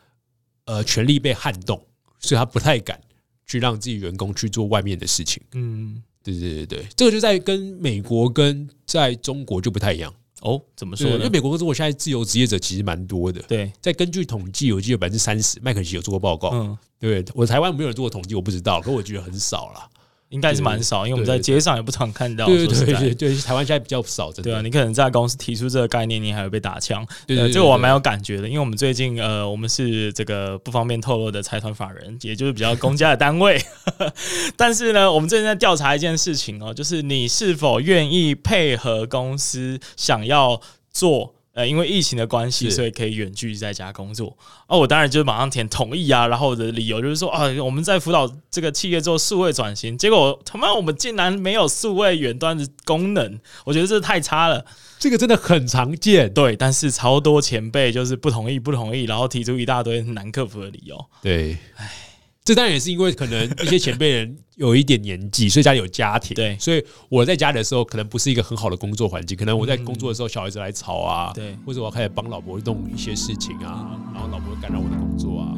[0.65, 1.81] 呃权力被撼动，
[2.19, 3.01] 所以他不太敢。
[3.47, 10.61] 去让自己员工去做外面的事情，嗯，对对对对，这个就在跟美国跟在中国就不太一样哦。
[10.77, 11.17] 怎么说呢？
[11.17, 13.71] 因为美国跟中国现在自由职业者其实蛮多的，对。
[13.81, 17.25] 在根据统计，我记得百分之三十，麦肯锡有做过报告，嗯，对。
[17.35, 19.91] 我台湾没有人做过统计，我不知道，可我觉得很少了。
[20.31, 22.47] 应该是蛮少，因为我们在街上也不常看到。
[22.47, 24.43] 对对对对，对，台湾现在比较少，真的。
[24.43, 27.07] 对啊，你可能在公司提出这个概念，你还会被打枪。
[27.27, 33.63] 对，对，对，这个我蛮有感觉的，因为我们最近呃，我们是这个不方便透露的财团法人，也就是比较公家的单位。
[34.57, 40.61] 但是呢，我们最近在调查一件事情哦，就是你是否愿意配合公司想要
[40.91, 41.35] 做。
[41.55, 44.37] 呃，因为疫情的关系，所以可以远距在家工作。
[44.67, 46.27] 哦，我当然就马上填同意啊。
[46.27, 54.67] 然后我的理由就是说啊，我们在辅导这个企业做数位转型，结果他妈我们竟然没有数位远端的功能，我觉得这太差了。
[54.99, 56.57] 这个真的很常见，对。
[56.57, 61.07] 但是超多前辈就是不同意，不同意，然后提出一大堆难克服的理由。
[61.23, 62.04] 对，唉。
[62.47, 66.35] 这当然也是因为可能一些前辈人有一点年纪，所以家里有家庭。
[66.35, 69.35] 对，所以我在家里的时候，可能不是一个很好的工作环境。
[69.35, 75.57] 可能我在工作的时候，小孩子来吵啊，对，或者我要开始帮老婆弄一些事情啊，然后老婆会干扰我的工作啊。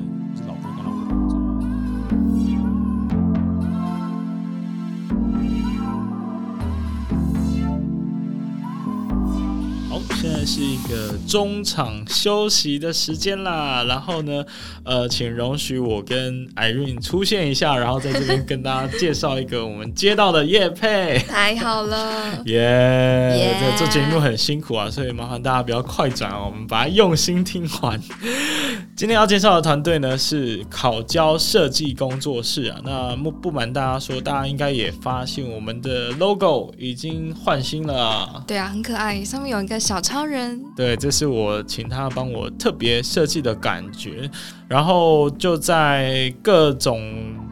[10.20, 14.44] 现在是一个中场休息的时间啦，然后呢，
[14.84, 21.18] 呃，请容许我跟 Irene 出现一下，然后在这边跟大家介绍一个我们接到的业配。
[21.28, 23.54] 太好了， 耶！
[23.60, 28.00] 这做节目很辛苦啊，所以麻烦大家不要快转哦，我们把它用心听完。
[28.96, 38.42] 今天要介绍的团队呢是考交设计工作室啊，那不不瞒大家说，大家应该也发现我们的 logo 已经换新了。
[38.46, 40.26] 对啊，很可爱，上面有一个小超。
[40.26, 44.28] 人，对，这是我请他帮我特别设计的感觉，
[44.66, 47.00] 然后就在各种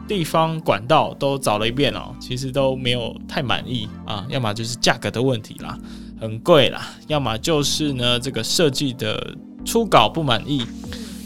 [0.05, 5.77] 地方管道都找了一遍哦，其实都没有太满意啊，要么就是价格的问题啦，
[6.19, 10.65] 很贵啦，要么就是呢这个设计的初稿不满意，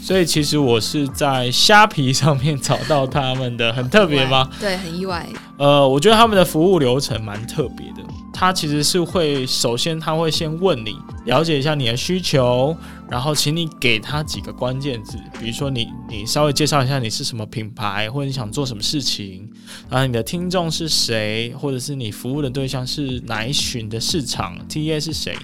[0.00, 4.48] 所以其实我是在虾皮上面找到他们的，很特别吗？
[4.60, 5.26] 对，很意外。
[5.58, 8.08] 呃，我觉得他们的服务流程蛮特别的。
[8.40, 12.74] 他其实是会首先他会先问你，了解一下你的需求，
[13.10, 19.46] 然后请你给他几个关键字，比如说你你稍微介绍一下你是什么品牌，或者你想做什么事情，
[19.90, 25.36] 然后你的听众是谁，或者是你服务的对象是哪一群的市场，TA 是谁，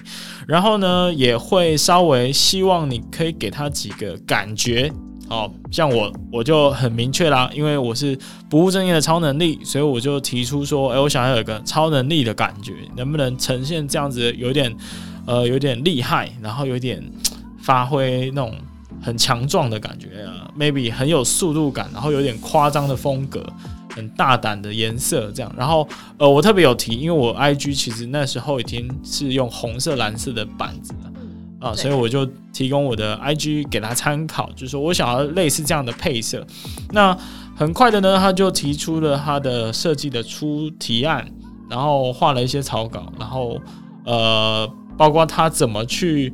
[0.48, 4.90] 然后呢也会稍微希望你可以给他几个感觉。
[5.28, 8.16] 好像我我就很明确啦，因为我是
[8.48, 14.74] 不务正业的超能力，所以我就提出说，哎，我想要有个超能力的感觉，能不能呈现这样子，有点
[15.26, 17.02] 呃有点厉害，然后有点
[17.60, 18.54] 发挥那种
[19.02, 23.44] 很强壮的感觉啊，maybe 很有速度感，然后有点夸张的风格，
[23.92, 31.12] 很大胆的颜色这样，然后呃我特别有提，因为我 IG 其实那时候已经是用红色蓝色的板子了。
[31.58, 36.46] 啊，所以我就提供我的 IG 给他参考，就是说我想要类似这样的配色。
[36.92, 37.16] 那
[37.56, 41.26] 很快的呢，他就提出了他的设计的初提案，
[41.70, 43.58] 然后画了一些草稿，然后
[44.04, 46.30] 呃，包括他怎么去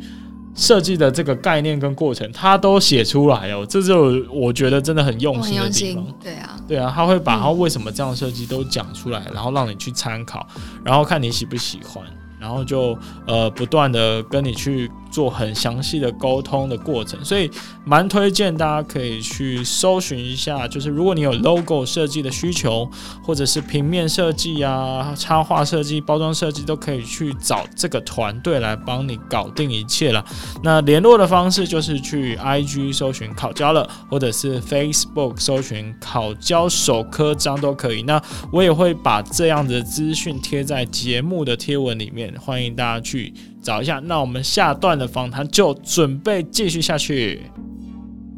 [0.56, 6.04] 设计的这个概念跟过程，他都写出来哦，这就我觉得真的很用心的地方。
[6.20, 10.44] 对啊，对啊，他会把他为什么这样设计都讲出来，然后让你去参考，
[10.85, 12.04] 然后看你喜不喜欢，
[12.40, 14.90] 然后就呃不断的跟你去。
[15.12, 17.48] 做很详细的沟通的过程，所以
[17.85, 20.66] 蛮推荐大家可以去搜寻一下。
[20.66, 22.90] 就是如果你有 logo 设计的需求，
[23.22, 30.25] 或者是平面设计啊、插画设计、包装设计，都可以去找这个团队来帮你搞定一切了。
[30.62, 38.03] 那联络的方式就是去 IG 搜寻考交了，或者是 Facebook 搜寻考交手科章都可以。
[38.05, 38.20] 那
[38.51, 43.35] 我也会把这样的资讯贴在节目的贴文里面，欢迎大家去。
[43.62, 47.42] 找一下，那我们下段的访谈就准备继续下去。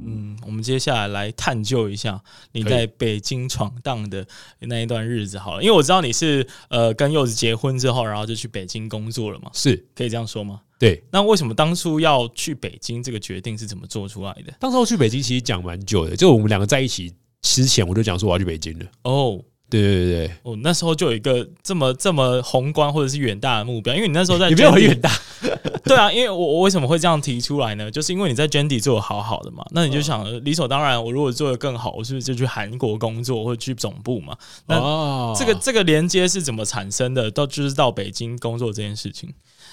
[0.06, 2.20] 嗯，我们接下来来探究一下
[2.52, 4.26] 你在北京闯荡的
[4.60, 10.60] 那一段日子好了，因为我知道你是呃跟柚子结婚之后，然后就去北京工作了嘛，是可以这样说吗？
[10.78, 11.02] 对。
[11.10, 13.02] 那为什么当初要去北京？
[13.02, 14.52] 这个决定是怎么做出来的？
[14.60, 17.10] 当初去北京其实讲蛮久的，就我们两个在一起
[17.40, 18.86] 之前，我就讲说我要去北京了。
[19.04, 19.42] 哦。
[19.80, 25.10] 对对对，我，那时候就有一个这么这么宏观或者是远大的目标，因为你那时候在也没有很远大，
[25.84, 27.90] 对啊，因为我我为什么会这样提出来呢？
[27.90, 34.36] 就是因为你在 Jendy 做的好好的嘛，那你就想理所当然，我如果做的更好，我是不是就去韩国工作或者去总部嘛？
[34.66, 37.30] 那这个这个连接是怎么产生的？
[37.30, 39.32] 到就是到北京工作这件事情，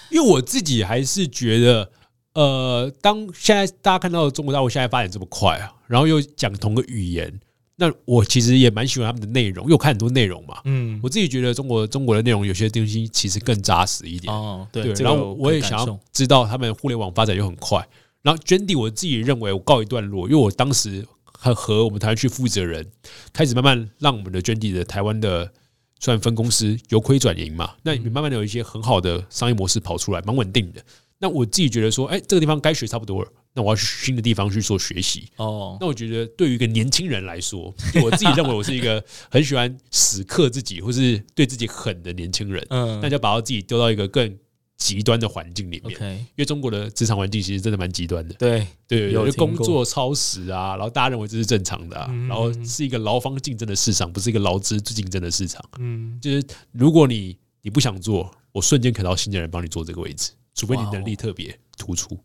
[0.09, 1.91] 因为我自己还是觉得，
[2.33, 7.39] 呃，当现在大家看到中国大陆现在发展这么快啊，然后又讲同个语言。
[7.81, 10.61] 那我其实也蛮喜欢他们的内容，因为我看很多内容嘛。
[10.65, 14.31] 嗯，我自己觉得中国中国的内容有些东西其实更扎实一点。
[14.31, 14.83] 哦，对。
[14.83, 17.83] 对，然后我也想要知道他们互联网发展又很快。
[18.21, 22.85] 然后 Jendy 我自己认为我告一段落，因为我当时和和我们台湾区负责人
[23.33, 25.51] 开始慢慢让我们的 Jendy 的台湾的
[25.99, 30.79] 算分公司由亏转盈嘛，那你慢慢的有一些很好的商业模式跑出来，蛮稳定的。
[31.17, 33.31] 那我自己觉得说，哎，这个地方该学差不多了。
[33.53, 35.77] 那我要去新的地方去做学习哦。
[35.79, 42.65] 那我觉得对于一个年轻人来说，我自己认为我是一个很喜欢死磕自己或是对自己狠的年轻人。
[42.69, 44.37] 嗯，那就把我自己丢到一个更
[44.77, 46.17] 极端的环境里面。
[46.17, 48.33] 因为中国的职场环境其实真的蛮极端的。
[48.35, 55.63] 对对，有工作超时啊，然后大家认为这是正常的，然后是一个劳方竞争的市场，不是一个劳资竞争的市场。
[55.77, 62.17] 嗯，就是如果你你不想做，我瞬间可以到新的人帮你做这个位置，除非你能力特别突出。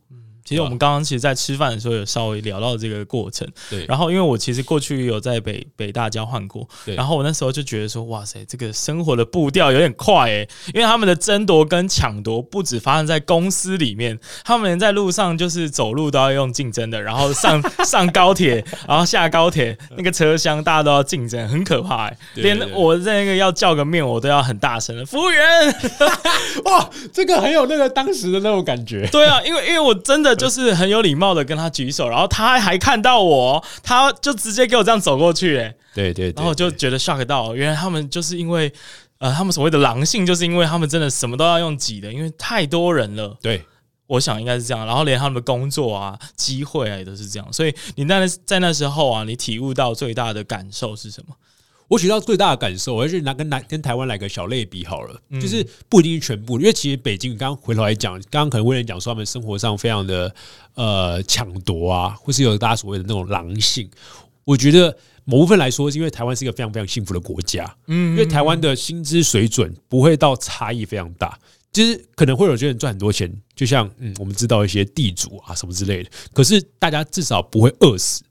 [0.46, 3.46] 其实我们刚刚其实，在吃饭的时候有稍微聊到这个过程。
[3.68, 3.84] 对。
[3.86, 6.66] 然后，因为我其实过去有在北北大交换过。
[6.84, 6.94] 对。
[6.94, 22.16] 然后我那时候就觉得说，哇塞，这个生活的步调有点快诶，因为他们的争夺跟抢夺不止发生在公司里面，他们连在路上就是走路都要用竞争的，然后上 上高铁，然后下高铁那个车厢大家都要竞争，很可怕诶。
[22.34, 25.74] 连我在那个要叫个面，我都要很大声的服务员。
[26.66, 29.08] 哇，这个很有那个当时的那种感觉。
[29.10, 30.35] 对啊，因为因为我真的。
[30.36, 38.72] 就是很有礼貌的跟他举手，然后他还看到我，他就直接给我这样走过去，哎，对对，然后我就觉得 shock 到，原来他们就是因为，
[39.18, 43.36] 呃，他们所谓的狼性，就是因为他们真的什么都要用挤的，因为太多人了。
[43.40, 43.64] 对，
[44.06, 51.34] 我想应该是这样，然后连他们的工作啊、机会啊也都是这样，所以你那在那时候啊，你体悟到最大的感受是什么？
[51.88, 60.34] 我学到最大的感受，我就拿跟拿跟台湾来个小类比好了，就是不一定是全部，因为其实北京刚刚回头来讲，刚刚可能威廉讲说他们生活上非常的
[60.74, 63.88] 呃抢夺啊，或是有大家所谓的那种狼性。
[64.44, 71.38] 我觉得某部分来说，是因为台湾是一个非常非常幸福的国家，嗯，因为台湾的薪资水准不会到差异非常大，
[71.72, 78.24] 就是可能会有些人赚很多钱，就像嗯我们知道一些地主啊什么之类的，可是大家至少不会饿死。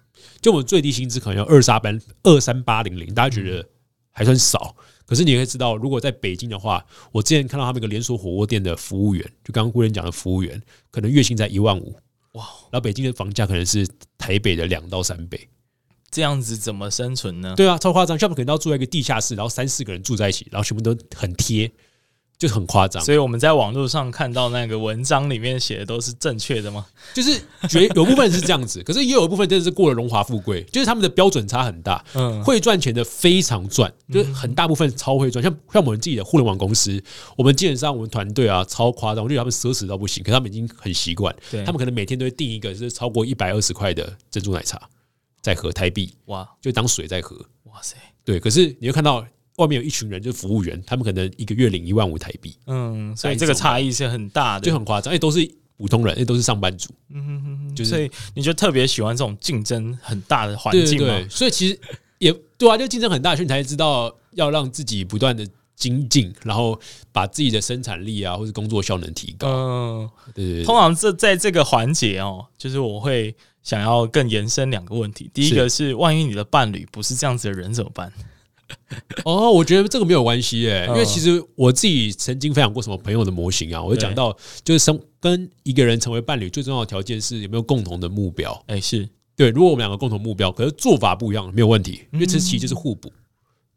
[0.45, 3.67] 就我们最低薪资可能要二三班二三八零零，大家觉得
[4.11, 4.75] 还算少。
[5.03, 11.95] 可是你可以知道，如果在北京的话，我之前看到他们一个连锁火锅店的服务员，就刚刚顾人讲的服务员，可能月薪在一万五，
[12.33, 12.43] 哇！
[12.69, 13.87] 然后北京的房价可能是
[14.19, 15.49] 台北的两到三倍，
[16.11, 17.55] 这样子怎么生存呢？
[17.57, 18.15] 对啊，超夸张！
[18.15, 21.71] 像他们可能要住在一个地下室，然后三四个人住在一起，然后全部都很贴。
[22.37, 26.85] 就很夸张，所以我们在网络上看到那个文章里面写的都是正确的吗？
[27.13, 32.03] 就是觉得有部分是这样子，可是也有一部分真的是过了荣华富贵，就是他们的标准差很大。
[32.13, 35.41] 嗯，会赚钱的非常赚，就是很大部分超会赚。
[35.41, 37.01] 像像我们自己的互联网公司，
[37.37, 41.33] 我们基本上我们团队啊超夸张，我觉得他们奢侈到不行，可是他们已经很习惯。
[41.65, 44.89] 他们可能每天都会订一个是超过一百二十块的珍珠奶茶，
[45.41, 47.37] 在喝台币，哇，就当水在喝。
[47.71, 47.95] 哇塞，
[48.25, 49.25] 对，可是你会看到。
[49.57, 52.55] 外面有一群人，就是服务员，他们可能一个月领一万五台币。
[52.67, 55.13] 嗯，所以这个差异是很大的，就很夸张。
[55.13, 56.93] 哎，都是普通人，哎，都是上班族。
[57.09, 61.07] 嗯哼哼哼，就是，所以你就特别喜欢这种竞争很大的环境嘛？
[61.07, 61.79] 对，对，所以其实
[62.17, 66.79] 也对啊，就竞争很大，所以你才知道要让自己不断的精进，然后
[67.11, 69.47] 把自己的生产力啊，或者工作效能提高。
[69.49, 70.63] 嗯，对，对，对。
[70.65, 75.29] 通常这在这个环节哦，就是我会想要更延伸两个问题。
[75.33, 78.11] 第一个是，万一你的伴侣不是这样子的人怎么办？
[79.25, 88.63] 哦，我觉得这个没有关系诶，因为其实我自己曾经分享过什么朋友的模型啊，我就讲到，就是生跟一个人成为伴侣最重要的条件是有没有共同的目标。
[88.67, 93.11] 哎，是对，如果我们两个共同目标，可是做法不一样，没有问题，因为这其实就是互补。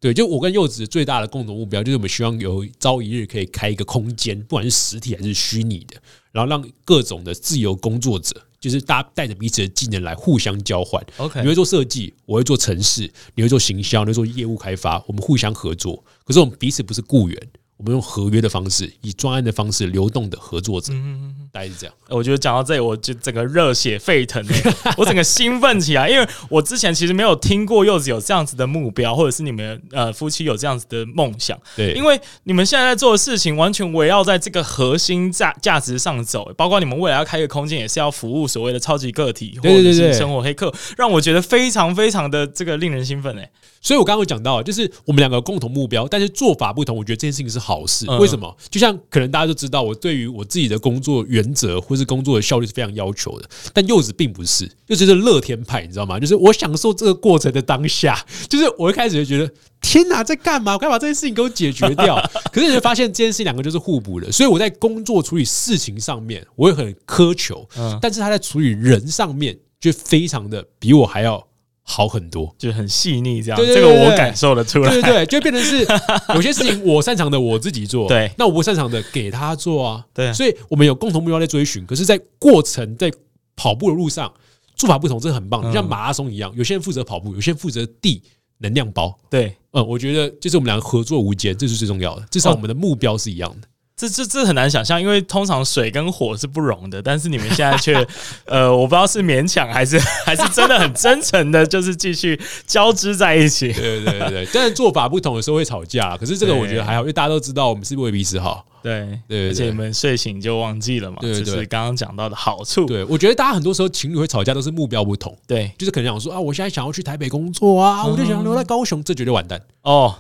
[0.00, 5.96] 对，就我跟柚子最大的共同目标，就是我们希望有朝一日可以开一个空间，不管是实体还是虚拟的，
[6.30, 11.04] 然后让各种的自由工作者，就是大家带着彼此的技能来互相交换。
[11.18, 16.04] OK，你会做设计，我会做城市，你会做行销，你会做业务开发，我们互相合作。
[16.24, 17.48] 可是我们彼此不是雇员。
[17.78, 21.94] 我们用合约的方式，以专案的方式流动的合作者，嗯，大概是这样。
[22.08, 24.44] 我觉得讲到这里，我就整个热血沸腾，
[24.98, 31.56] 我整个兴奋起来，因为我之前其实没有听过柚子有这样子的目标，或者是你们呃夫妻有这样子的梦想。
[31.76, 43.48] 对，因为你们现在在做的事情完全围绕在这个核心价价值上走，包括你们未来要开一个空间，也是要服务所谓的超级个体或者是生活黑客，让我觉得非常非常的这个令人兴奋诶。
[43.80, 46.96] 所以我刚刚有讲到，就是我们两个共同目标，但是做法不同。
[46.96, 48.06] 我觉得这件事情是好事。
[48.18, 48.56] 为什么？
[48.70, 53.48] 就像可能大家都知道，我对于我自己的工作原则或是工作的效率是非常要求的。
[53.72, 56.18] 但柚子并不是，柚子是乐天派，你知道吗？
[56.18, 60.72] 就是我享受这个过程的当下， 就是我一开始就觉得天哪，在干嘛？
[60.72, 62.16] 我该把这件事情给我解决掉。
[62.52, 67.68] 可是你就发现这件事情两个就是互补的，所以我在工作处理事情上面我也很苛求，
[68.00, 71.46] 但是他在处理人上面就非常的比我还要。
[71.90, 74.90] 好很多，就是很细腻，这样，这个我感受得出来。
[74.90, 75.86] 对对对，就变成是
[76.36, 80.04] 有些事情我擅长的我自己做，对，那我不擅长的给他做啊。
[80.12, 83.10] 对，所以我们有共同目标在追寻，可是，在过程在
[83.56, 84.30] 跑步的路上
[84.76, 85.62] 做法不同，这很棒。
[85.62, 88.22] 就像马拉松一样，有些人负责跑步，有些人负责递
[88.58, 89.18] 能量包。
[89.30, 92.26] 对，嗯，我觉得就是我们两个合作无间，这是最重要的。
[92.30, 93.68] 至少我们的目标是一样的。
[93.98, 98.06] 这这这很难想象，因为通常水跟火是不融的，但是你们现在却，
[98.46, 103.72] 呃，我不知道是勉强还是还是真的很真诚的，就是继续交织在一起。
[103.74, 108.64] 对对对对，但是做法不同的时候会吵架，可是这个我觉得还好，因为大家都知道我们是为彼此好。
[108.80, 112.86] 对对，对，而且你们睡醒就忘记了嘛，对对，对，就是刚刚讲到的好处。
[112.86, 115.36] 对，我觉得大家很多时候情侣会吵架都是目标不同。
[115.48, 120.14] 对，就是可能想说啊，我现在想要去台北工作啊，我就想要留在高雄，这绝对完蛋哦。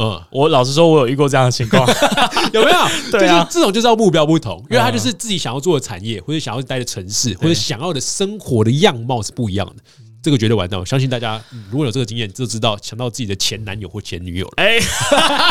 [0.00, 1.84] 嗯，我老实说，我有遇过这样的情况，
[2.54, 2.78] 有没有？
[3.10, 9.82] 对啊，这种就叫目标不同，因为他就是自己想要做的产业，或者想要待的城市，或者想要的生活的样貌是不一样的。
[10.22, 10.78] 这个绝对完蛋！
[10.78, 11.40] 我相信大家
[11.70, 14.52] 如果有这个经验，就知道想到自己的前男友或前女友了。
[14.56, 14.78] 哎，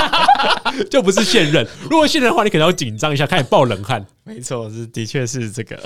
[0.92, 1.66] 就不是现任。
[1.90, 4.06] 如果现任的话，你可能要紧张一下，开始爆冷汗。
[4.24, 5.80] 没错，是的确是这个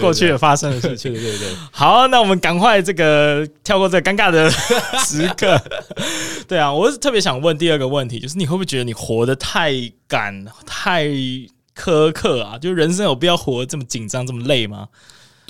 [0.00, 1.12] 过去的发生的事情。
[1.12, 1.48] 对对对。
[1.72, 4.48] 好，那我们赶快这个跳过这个尴尬的
[5.04, 5.60] 时刻。
[6.46, 9.72] 对啊，我是特别想问第二个问题，就是你会不会觉得你活得太
[10.06, 11.06] 赶、太
[11.76, 12.56] 苛刻啊？
[12.56, 14.86] 就人生有必要活得这么紧张、这么累吗？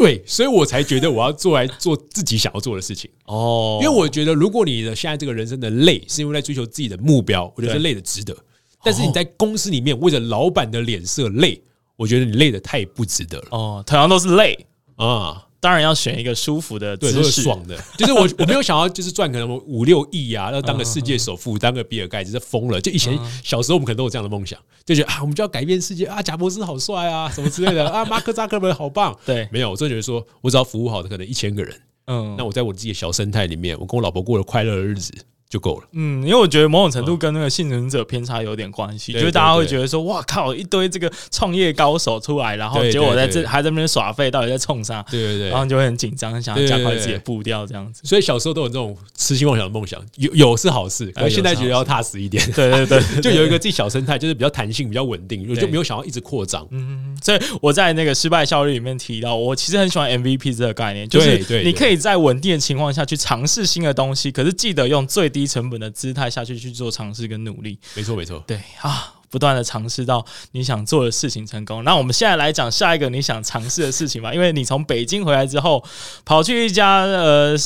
[0.01, 3.79] 对，所以我才觉得我要做来做自己想要做的事情哦。
[3.83, 8.35] 因为我觉得，如果你的现在这个人生的累，是因为在追求自己的目标，我觉得累的值得。
[8.83, 11.63] 但是你在公司里面为了老板的脸色累，
[11.97, 13.49] 我觉得你累的太不值得了。
[13.51, 15.47] 哦，同样都是累啊。
[15.61, 17.79] 当然要选一个舒服的，对，就是爽的。
[17.99, 22.81] 就是我 我没有想要就是赚可能五六亿啊，要当个世界首富，当个比尔盖茨，这疯了。
[22.81, 29.15] 就以前小时候我们可能都有这样的梦想，就觉得啊，我们就要改变世界啊，贾伯斯好帅啊， 什么之类的啊，马克扎克伯好棒。
[29.27, 35.13] 对，没有，我真的觉得说我只要服务好的可能一千个人，嗯，那我在我自己的小生态里面，我跟我老婆过了快乐的日子。
[35.51, 35.89] 就够了。
[35.93, 45.05] 嗯，因为我觉得某种程度跟那个幸存者偏差有点关系，就是大家会觉得说，哇靠，一堆这个创业高手出来，然后结果在这还在那边耍废，到底在冲啥？
[45.11, 48.01] 对对对，然后就会很紧张，想要加快自己的步调，这样子。
[48.05, 52.45] 所以小时候都有这种痴心妄想的梦想，有有是好事，可是现在觉得要踏实一点。
[52.53, 56.65] 对 对 对， 就有一个自己小生态，就是比较弹性、比较稳定，我就没有想要一直扩张。
[56.71, 66.31] 嗯，所以我在那个失败效率里面提到，我其实很喜欢 MVP 这个概念，就是你可以在稳定的情况下去尝试新的东西，可是记得用最低成本的姿态。
[66.31, 71.83] 下去去做尝试跟努力，没错没错，对啊，不断的尝试到你想做的事情成功。
[71.83, 75.85] 那我们现在来讲下一个你想尝试的事情吧，因为你从北京回来之后，
[76.25, 77.57] 跑去一家呃，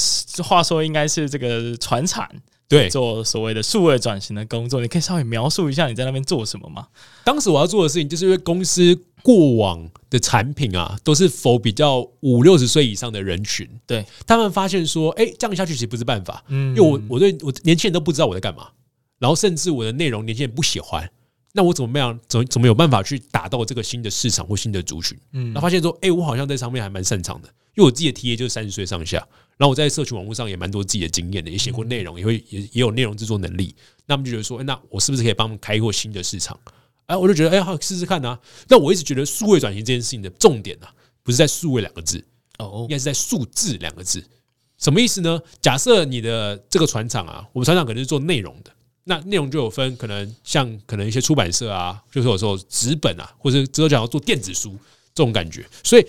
[0.43, 2.27] 话说应该是这个船产，
[2.69, 6.87] 对，做所谓的数位转型的工作，你可以稍微描述一下你在那边做什么吗？
[7.23, 14.05] 当时我要做的事情，就是因为公司过往的产品啊，都是 for 比较五六十岁以上的人群，对。
[14.27, 18.69] 他们发现说，哎，这样下去其实不是办法，嗯，因为我我对我年轻人都不知道我在干嘛，
[19.19, 21.09] 然后甚至我的内容年轻人不喜欢，
[21.53, 25.17] 那我怎么样，怎怎么有办法去打到这个新的市场或新的族群？
[25.33, 29.18] 嗯，然后发现说，哎，我好像在上面还蛮擅长的，因为我自己的 TA 就是三十岁上下，
[29.57, 33.75] 然后我在社群网络上也蛮多自己的经验的，也写过内容，也会也也有内容制作能力。
[34.07, 36.59] 那么就觉得说，那我是不是可以帮他们开拓新的市场？
[37.07, 38.39] 哎，我就觉得，哎，好试试看啊。
[38.66, 42.25] 但我一直觉得数位转型这件事情的重点啊，不是在数位两个字，
[42.59, 44.25] 哦，应该是在数字两个字。
[44.79, 45.41] 什么意思呢？
[45.61, 48.70] 假设你的这个船厂啊，我们船厂可能是做内容的，
[49.05, 54.77] 那内容就有分，可能像可能一些出版社啊，就是有时候纸本啊，或者之后讲要做电子书
[55.14, 55.66] 这种感觉。
[55.83, 56.07] 所以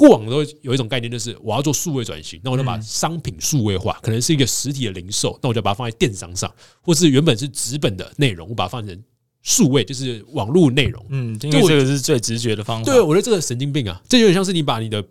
[0.00, 8.98] 过往都有一种概念，就是我要做数位转型，那我就把商品数位化，可能是一个实体的零售，那我就把它放在电商上，或是原本是纸本的内容，我把它放成
[9.42, 11.04] 数位，就是网络内容。
[11.10, 12.90] 嗯，因为这个是最直觉的方法。
[12.90, 15.04] 对，我觉得这个神经病啊，这有点像是你把你的。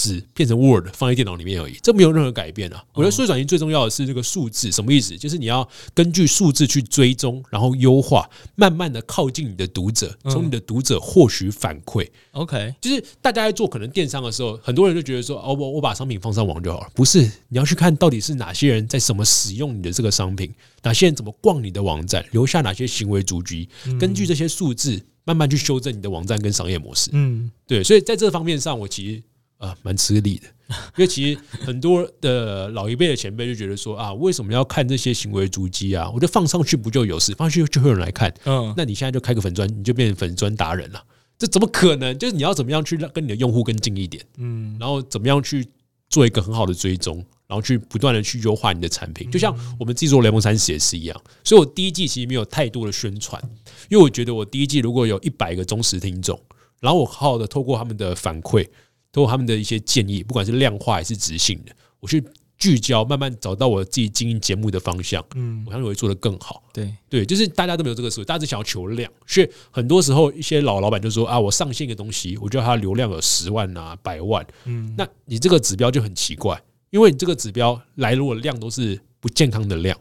[0.00, 2.82] 纸变成 Word 放在电脑里面而已，这没有任何改变啊！
[2.94, 5.16] 我觉得数字转型最重要的是这个数字，什么意思？
[5.18, 12.08] 就是你要根据数字去追踪，然后优化，慢慢的靠近你的读者，从你的读者获取反馈。
[12.32, 16.88] OK，就是大家在做可能电商的时候，很多人就觉得说，哦，我我把商品放上网就好了。
[16.94, 20.50] 不是，你要去看到底是哪些人在什么使用你的这个商品，
[20.82, 27.10] 哪些人怎么逛你的网站，留下哪些行为足迹，根据这些数字慢慢去修正你的网站跟商业模式。
[27.12, 29.22] 嗯，对，所以在这方面上，我其实。
[29.60, 30.46] 啊，蛮吃力的，
[30.96, 36.10] 因为其实很多的老一辈的前辈就觉得说啊，为什么要看这些行为足迹啊？
[36.10, 38.32] 我就放上去不就有事，放上去就会有人来看。
[38.46, 41.04] 嗯，那你现在就开个粉砖，你就变成粉砖达人了，
[41.38, 42.18] 这怎么可能？
[42.18, 44.24] 就是你要怎么样去让跟你的用户更近一点？
[44.38, 45.68] 嗯，然后怎么样去
[46.08, 49.30] 做一个很好的追踪，然后去不断的去优化你的产品。
[49.30, 53.38] 就像我们自己做联盟三十也是一样，所以我第一季其实没有太多的宣传，
[53.90, 56.40] 因为我觉得我第一季如果有一百个忠实听众，
[56.80, 58.66] 然后我好好的透过他们的反馈。
[59.12, 62.22] 通过他们的一些建议，不管是量化还是直性的，我去
[62.58, 65.24] 聚焦，慢慢找到我自己经营节目的方向。
[65.34, 66.62] 嗯，我相信我会做得更好。
[66.74, 69.10] 对对，就是大家都没有这个思维，大家只想要求量。
[69.26, 74.46] 所以很多时候，一些老老板就说啊，我上线一个东西，我觉得它流量有十万啊、百万。
[74.66, 79.98] 嗯，那你这个指标就很奇怪，因为你这个指标来，如果量都是不健康的量，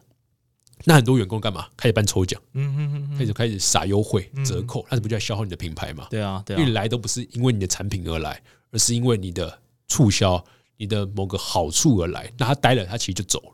[0.83, 1.65] 那很多员工干嘛？
[1.77, 6.07] 开始办抽奖，嗯嗯嗯，开始开始撒优惠折扣，那不就在消耗你的品牌嘛？
[6.09, 8.41] 对啊，对啊，因为来都不是因为你的产品而来。
[8.71, 10.43] 而是因为你的促销、
[10.77, 13.53] 你的某个好处而来，那他待了，他其实就走了，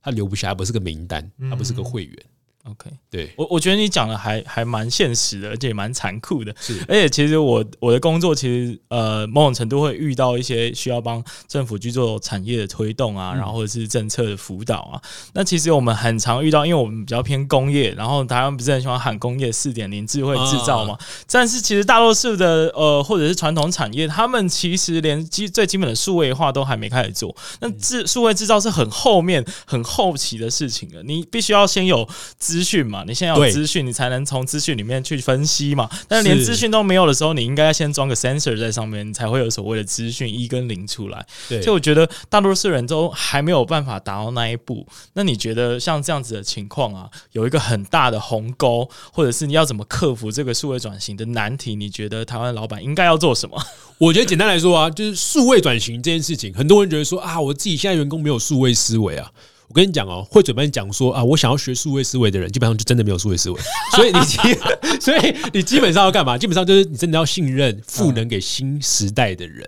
[0.00, 2.26] 他留不下，他不是个名单，他不是个会员。
[2.66, 6.54] OK，对我我觉得你讲的还还蛮现实的，而且也蛮残酷的。
[6.58, 15.02] 是，而且其实我我的工作其实呃某种程度会遇到一些需要帮政府去做产业的推动啊，然后或者是政策的辅导啊。
[15.34, 20.96] 那其实我们很常遇到，因为我们比较偏工业，然后台湾不是很喜欢喊工业四点零智慧制造嘛。
[21.30, 27.36] 但是其实大多数的呃或者是传统产业，他们其实连基最基本的数位化都还没开始做。
[27.60, 32.08] 那制数位制造是很后面很后期的事情了，你必须要先有
[32.38, 35.88] 资讯嘛，你现在有资讯，你才能从资讯里面去分析嘛。
[36.06, 41.26] 但是连资讯都没有的时候，你应该要先装个 sensor 在上面，你才会有所谓的资讯一跟零出来。
[41.48, 44.86] 对，所以我觉得大多数人都还没有办法达到那一步。
[45.14, 51.74] 那你觉得像这样子的情况啊，有一个很大的鸿沟，或者是你要怎么克服这个数位转型的难题？
[51.74, 53.60] 你觉得台湾老板应该要做什么？
[53.98, 59.30] 我觉得简单来说啊，就是数位转型这件事情，很多人觉得说啊，我自己现在员工没有数位思维啊。
[59.68, 63.60] 我跟你讲哦，会嘴巴讲说啊，我想要学数位思维的人，基本上就真的没有数位思维。
[63.96, 64.38] 所以你基，
[65.00, 66.36] 所以你基本上要干嘛？
[66.38, 69.66] 基本上就是你真的要信任赋能给新时代的人。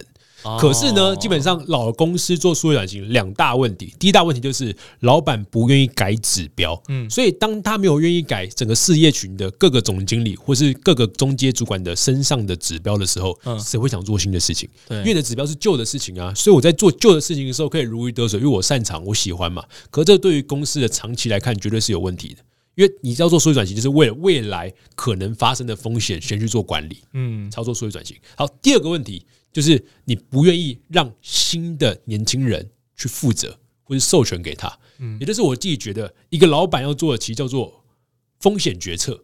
[0.61, 14.68] 可是呢，基本上老公司做数位转型两大问题，第一大问题就是老板不愿意改指标，嗯，所以当他没有愿意改整个事业群的各个总经理或是各个中阶主管的身上的指标的时候，谁会想做新的事情？
[14.88, 19.64] 对，因为你的指标是旧的事情啊，所以我在做旧的事情的时候可以如鱼得水，因为我擅长，我喜欢嘛。
[19.90, 22.36] 可是这对于公司的长期来看，绝对是有问题的，
[22.74, 28.16] 因为你要做数据转型，就是为了未来可能发生的风险先去做管理，嗯，操作数据转型。
[28.36, 29.24] 好，第二个问题。
[29.57, 37.82] 就是你不愿意让新的年轻人去负责，或是授权给他，嗯，也就是我自己觉得，一个老板要做的其实叫做
[38.38, 39.14] 风险决策，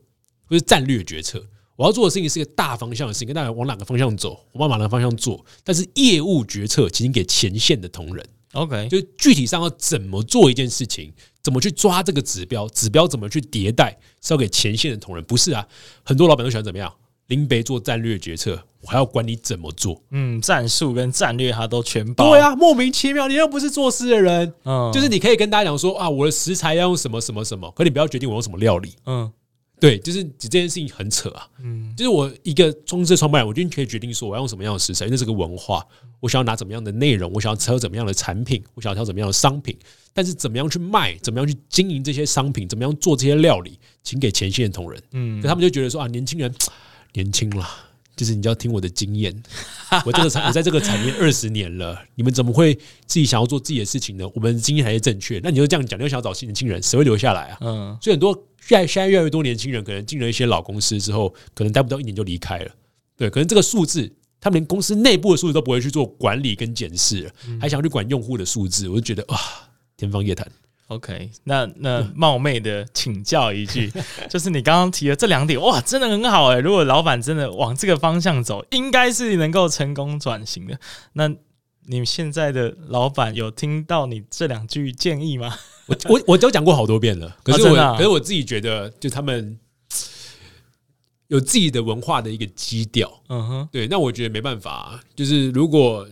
[0.46, 1.46] 或是战略决策。
[1.76, 5.44] 我要做的事情是一个大方向的事情，跟大家往哪个方向走，我往哪个方向做。
[5.62, 11.12] 但是业务决策其实给前线的同仁，OK，就具体上要怎么做一件事情，
[11.42, 15.22] 怎么去抓这个指标，指标怎么去迭代，是要给前线的同仁。
[15.26, 15.68] 不是啊，
[16.02, 16.90] 很多老板都喜欢怎么样？
[17.28, 20.02] 林北做战略决策，我还要管你怎么做。
[20.10, 22.30] 嗯，战术跟战略他都全包。
[22.30, 24.52] 对啊，莫名其妙，你又不是做事的人。
[24.64, 28.94] 嗯，就是你可以跟大家讲说啊，我的食材要用什么什么什么，可你不要决定我用什么料理。
[29.06, 29.30] 嗯，
[29.80, 31.48] 对，就是这件事情很扯啊。
[31.62, 35.86] 嗯，就是我一个公司创办人，我就可以决定说我要用什么样的食材，因为这是个文化。
[36.20, 39.76] 我想要拿怎么样的内容，我想要挑怎么样的产品，我想要挑怎么样的商品。
[40.12, 45.02] 但是怎么样去卖，怎么样去经营这些商品，怎么样做这些料理，请给前线的同仁。
[45.12, 46.52] 嗯，可他们就觉得说啊，年轻人。
[47.14, 47.66] 年轻了，
[48.16, 49.42] 就是你就要听我的经验。
[50.06, 52.74] 我这个产，我在这个产业二十年了，你们怎么会
[53.06, 54.26] 自己想要做自己的事情呢？
[54.34, 55.40] 我们的经验才是正确。
[55.42, 57.58] 那你就这样讲，你又想要找新年轻人，谁会留下来啊？
[57.60, 62.70] 嗯，所以很多现在现在越来越多年轻人可能进了一些老公司之后，可能待不到一年就离开了。
[63.16, 64.10] 对，可能这个数字，
[64.40, 69.38] 他们连公司内部的数字都不会去做管理跟检视，还想去管用户的数字，我就觉得哇，
[69.96, 70.50] 天方夜谭。
[70.94, 73.90] OK，那那冒昧的请教一句，
[74.28, 76.58] 就是你刚刚提的这两点，哇，真的很好哎！
[76.58, 80.78] 如果老板真的往这个方向走，应该是能够成功转型的。
[81.14, 81.28] 那
[81.86, 85.56] 你们现在的老板有听到你这两句建议吗？
[85.88, 89.58] 我我我都讲过好多遍了，可是我、啊啊、可是我自己觉得，就他们
[91.28, 96.06] 有自己的文化的一个基调，嗯哼，对，那我觉得没办法，就是如果。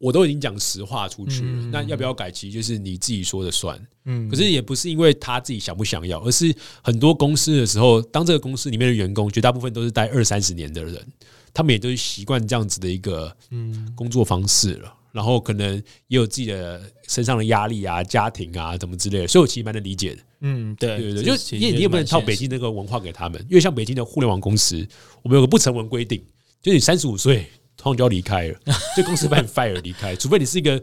[0.00, 2.30] 我都已经讲实话出去了，嗯、那要不要改？
[2.30, 3.78] 其实就是你自己说的算。
[4.06, 11.06] 嗯，可是也不是因为他自己想不想要，而是很多公司的时候，当这个公司里面的员工绝大部分都是待二三十年的人，
[11.52, 14.94] 他们也都是习惯这样子的一个嗯工作方式了。
[15.12, 15.74] 然后可能
[16.06, 20.22] 也有自己的身上的压力啊、家庭啊怎么之类的，所以我其实蛮能理解的。
[20.40, 24.86] 嗯，对对对，就你你也不能套北京那个文化给他们，因为像北京的互联网公司，
[25.22, 26.24] 我们有个不成文规定，
[26.62, 27.44] 就是你三十五岁。
[27.80, 28.60] 通常就要离开了，
[28.94, 30.80] 这公司把你 fire 离开，除非你是一个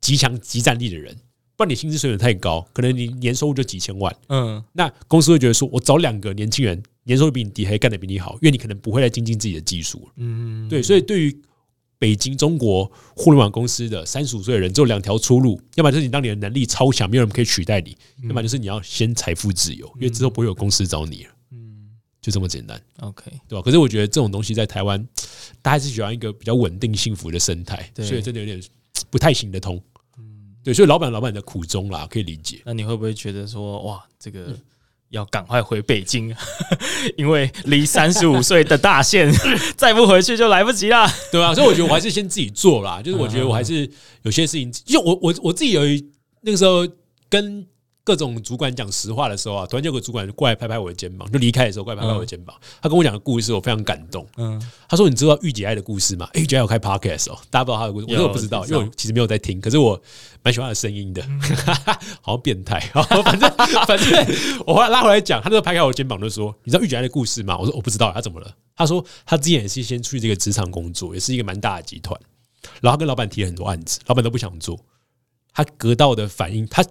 [0.00, 1.12] 极强、极战力的人，
[1.56, 4.14] 不然你薪资水准太高，可能你年收入就几千万。
[4.28, 10.08] 嗯，那公司会觉得说，我找两个年轻人，年收入比你低，还干得比你好，因为你可能不会再精进自己的技术。
[10.16, 11.36] 嗯，对，所以对于
[11.98, 17.90] 北京中国互联网公司的三十五岁的人，只有两条出路：要么就是你当你的能力超强，没有人可以取代你；
[18.28, 21.30] 要么就是你要先财富自由，因为之后不会有公司找你了。
[22.20, 23.62] 就这么简单，OK，对吧？
[23.62, 25.06] 可是我觉得这种东西在台湾，
[25.62, 28.60] 大家是喜欢一个比较稳定、幸福的生态，所以真的有点
[29.08, 29.80] 不太行得通。
[30.18, 32.60] 嗯，对，所以老板老板的苦衷啦，可以理解。
[32.64, 34.58] 那你会不会觉得说，哇，这个
[35.10, 36.34] 要赶快回北京，
[37.16, 39.32] 因为离三十五岁的大限
[39.76, 41.54] 再不回去就来不及了，对吧？
[41.54, 43.00] 所以我觉得我还是先自己做啦。
[43.00, 43.88] 就是我觉得我还是
[44.22, 46.04] 有些事情，就我我我自己有一
[46.40, 46.86] 那个时候
[47.28, 47.64] 跟。
[48.08, 52.56] 各种主管讲实话的时候啊，突然就有个主管过来拍拍我的肩膀，就离开的时候过来拍拍我的肩膀。
[52.80, 54.26] 他跟我讲的故事，我非常感动。
[54.38, 59.60] 嗯，他说：“你知道御姐爱的故事吗？”御姐爱有开 podcast 哦，大家不知道他的故事，我说我不知道，因为我其实没有在听。
[59.60, 60.00] 可是我
[60.42, 61.22] 蛮喜欢他的声音的，
[62.22, 62.80] 好像变态。
[63.22, 63.50] 反正
[63.86, 64.26] 反正
[64.66, 68.50] 我后来拉回来讲，他那时候拍开我的肩膀就说：“你知道御姐爱的故事吗？”我说：“我不知道。”他怎么了？
[68.74, 72.18] 他说：“他之前也是先出去这个职场工作，也是一个蛮大的集团，
[72.80, 74.80] 然后他跟老板提了很多案子，老板都不想做。
[75.52, 76.82] 他得到的反应，他。”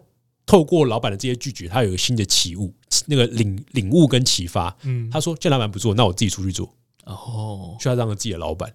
[0.48, 2.74] 透过老板的这些拒绝，他有一个新的启悟，
[3.06, 4.76] 那个领领悟跟启发。
[4.84, 6.74] 嗯，他说：“见老板不做，那我自己出去做。”
[7.06, 8.74] 哦，需要让自己的老板。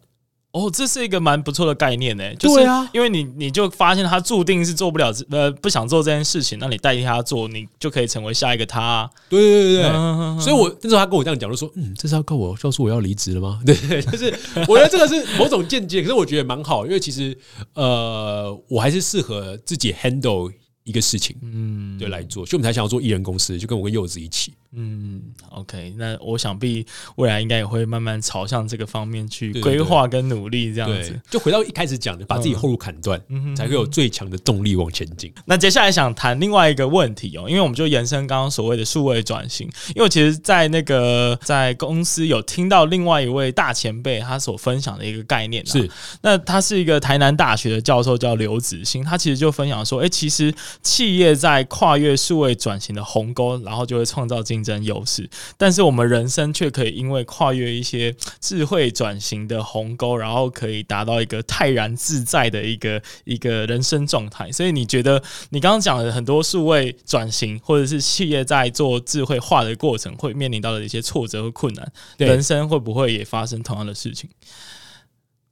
[0.52, 2.34] 哦，这是一个蛮不错的概念呢。
[2.34, 9.10] 对啊，因为你你就发现他注定是做不了，呃，不想做这件事情，那你代替他做，你就可以成为下一个他。
[9.30, 9.90] 对对对对，
[10.38, 14.26] 所以，我那时候他跟我这样讲，就说：“嗯，这是要告我告诉我要离职了吗？” 对对，就是
[14.68, 17.34] 我觉得这个是某种见解，可是我觉得蛮好，因为其实
[17.72, 20.52] 呃，我还是适合自己 handle。
[20.84, 24.52] 一个事情，嗯，对，来做，所以我们才想要做艺人公司，就跟我跟柚子一起。
[24.74, 25.20] 嗯
[25.50, 31.20] ，OK，那我想必未来应该也会慢慢朝向这个方面去规划跟努力，这样子。
[31.30, 35.30] 就回到一开始讲的，把自己后路砍断，嗯，才会有最强的动力往前进。
[35.44, 45.86] 那接下来想谈另外一个问题哦，因为我们就延伸刚刚所谓的数位转型，因为其实，在那个在公司有听到另外一位大前辈他所分享的一个概念，是，
[46.22, 50.50] 那他是一个台南大学的教授，叫刘子兴，他其实就分享说，哎，其实
[50.82, 64.50] 企业在跨越数位转型的鸿沟，然后就会创造竞争优势，但是我们人生却可以因为跨越一些智慧转型的鸿沟，然后可以达到一个泰然自在的一个一个人生状态。
[64.52, 74.30] 所以你觉得你刚刚讲的很多数位转型，或者是企业在做智慧化的过程，会面临到的一些挫折和困难，人生会不会也发生同样的事情？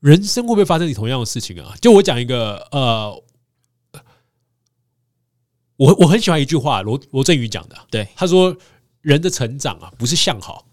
[0.01, 1.75] 人生会不会发生你同样的事情啊？
[1.81, 3.23] 就我讲一个呃。
[5.81, 7.75] 我我很喜欢一句话，罗罗振宇讲的。
[7.91, 8.55] 对，他说
[9.01, 10.67] ：“人的成长啊，不是向好，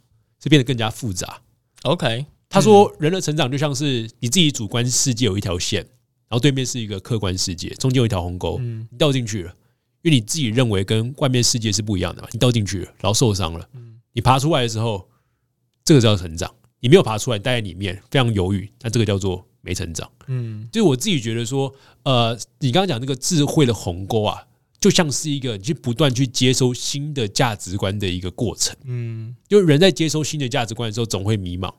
[0.44, 1.42] 是变得更加复杂。”
[1.84, 5.82] OK，他说：“人的成长就像是你自己主观世界有一条线，
[6.28, 9.52] 然后对面是一个客观世界，中间有一条鸿沟，你掉进去了，
[10.02, 13.66] 因为你自己认为跟外面世界是不一样的嘛，你掉进去了，然后受伤了。
[14.12, 15.08] 你爬出来的时候，
[15.86, 16.50] 这个叫成长；
[16.82, 20.12] 你没有爬出来，待在里面非常犹豫，那这个叫做没成长。
[20.28, 24.44] 嗯，就是我自己觉得说，呃，你刚刚讲那个智慧的鸿沟啊。
[24.80, 31.74] 就像是一个你去不断去接收新的价值观的一个过程，嗯，就人在接收新的价值观的时候，总会迷茫，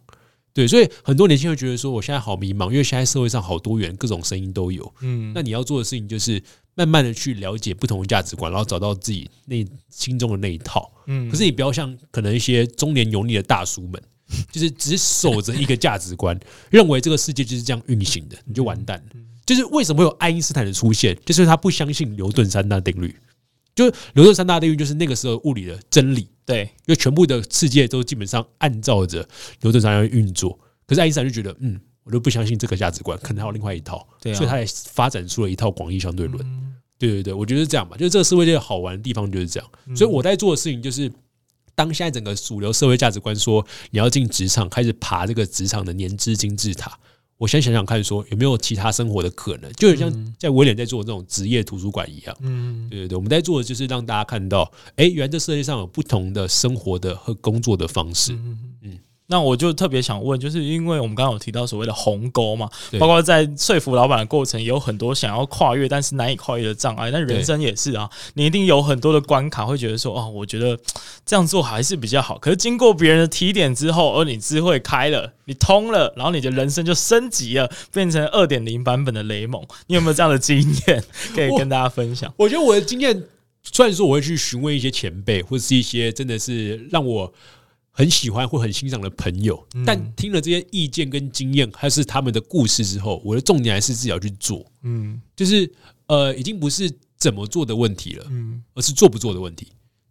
[0.53, 6.43] 对，所以很多年轻人觉得说，我现在好迷茫，因为现在社会上好多元，各种声音都有，嗯，那你要做的事情就是
[6.75, 14.03] 慢慢的去了解不同的价值观，然后找到自己内心中的那一套，嗯，可是你不要像可能一些中年油腻的大叔们，
[14.51, 16.39] 就是只守着一个价值观，
[16.69, 19.21] 认为这个世界就是这样运行的，你就完蛋了。
[19.49, 21.19] 就是为什么会有爱因斯坦的出现？
[21.25, 23.17] 就是他不相信牛顿三大定律。
[23.75, 26.29] 就是牛顿三大定律就是那个时候物理的真理。
[26.45, 29.27] 对，因为全部的世界都基本上按照着
[29.63, 30.59] 牛顿三大定律运作。
[30.87, 34.07] 可是爱因斯坦就觉得，嗯，我都不相信这个价值观，可能还有另外一套。
[34.21, 36.45] 对，所以他也发展出了一套广义相对论。
[36.99, 37.97] 对对对，我觉得是这样吧。
[37.97, 39.71] 就是这个社会界好玩的地方就是这样。
[39.97, 41.11] 所以我在做的事情就是。
[41.75, 46.99] 当现在整个主流社会价值观说你要进职场，开始爬这个职场的年资金字塔，
[47.39, 52.37] 我先想想看，说有没有其他生活的可能，就像在威廉在做这种职业图书馆一样。
[52.41, 58.33] 嗯，对对对，我们在做的就是让大家看到，哎，原来这世界上有不同的生活的和工作的方式。
[58.83, 58.99] 嗯。
[59.31, 62.67] 那我就特别想问，就是因为我们刚刚有提到所谓的鸿沟嘛，
[62.99, 67.11] 包括在说服老板的过程，也有很多想要跨越但是难以跨越的障碍。
[67.11, 70.79] 但人生也是啊，你一定有很多的关卡，会觉得说，哦，我觉得
[71.27, 72.39] 这样做还是比较好。
[72.39, 79.63] 可是经过别人的提点之后，而你智慧开了，你通了，然后你的人生就升级了，变成二点零版本的雷蒙。
[79.89, 81.05] 你有没有这样的经验
[81.35, 82.33] 可以跟大家分享？
[82.39, 83.25] 我，我觉得我的经验，
[83.63, 87.31] 虽然说我会去询问一些前辈，或者是一些真的是让我。
[87.99, 94.65] 很喜欢或很欣赏的朋友，但听了这些意见跟经验，还是他们的故事之后，我的重点还是自己要去做。
[94.85, 95.69] 嗯，就是
[96.07, 99.67] 呃，已经不是怎么做的问题了，嗯，而是做不做的问题。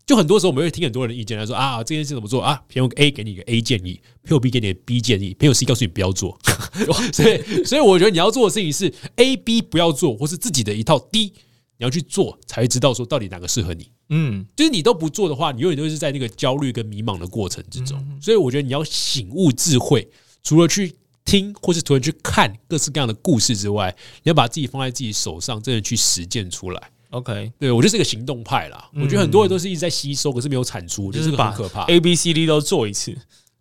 [0.05, 2.61] 就很多时候我们会听很多人的意见，来说啊，这件事怎么做啊？
[2.67, 6.37] 朋友 A 给你一个 A 建议，朋友 B 给你个 B 建议，朋友 C 告诉你不要做。
[7.13, 11.31] 所以，所以我觉得你要做的事情是 A、B 不要做，或是自己的一套 D，
[11.77, 13.91] 你要去做，才会知道说到底哪个适合你。
[14.09, 18.01] 嗯，就是你都不做的话，你永远都是在那个焦虑跟迷茫的过程之中。
[18.21, 20.09] 所以我觉得你要醒悟智慧，
[20.43, 26.81] 除了去听或是突然去看各式各样的故事之外，你要把自己放在自己手上，真的去实践出来。
[27.09, 28.89] OK，对，我就是一个行动派啦。
[28.95, 31.83] 我觉得很多人都是一直在吸收，可是没有产出，就是很可怕。
[31.85, 33.13] A、B、C、D 都做一次，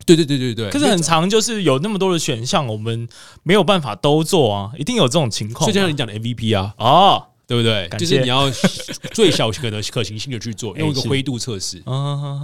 [0.04, 0.70] 对对对对对。
[0.70, 3.08] 可是很长，就是有那么多的选项，我们
[3.42, 5.66] 没有办法都做啊，一定有这种情况。
[5.70, 7.26] 就像你讲的 MVP 啊，哦。
[7.46, 7.88] 对不对？
[7.96, 8.50] 就是你要
[9.14, 11.80] 最小可能可行性的去做，用一个灰度测试。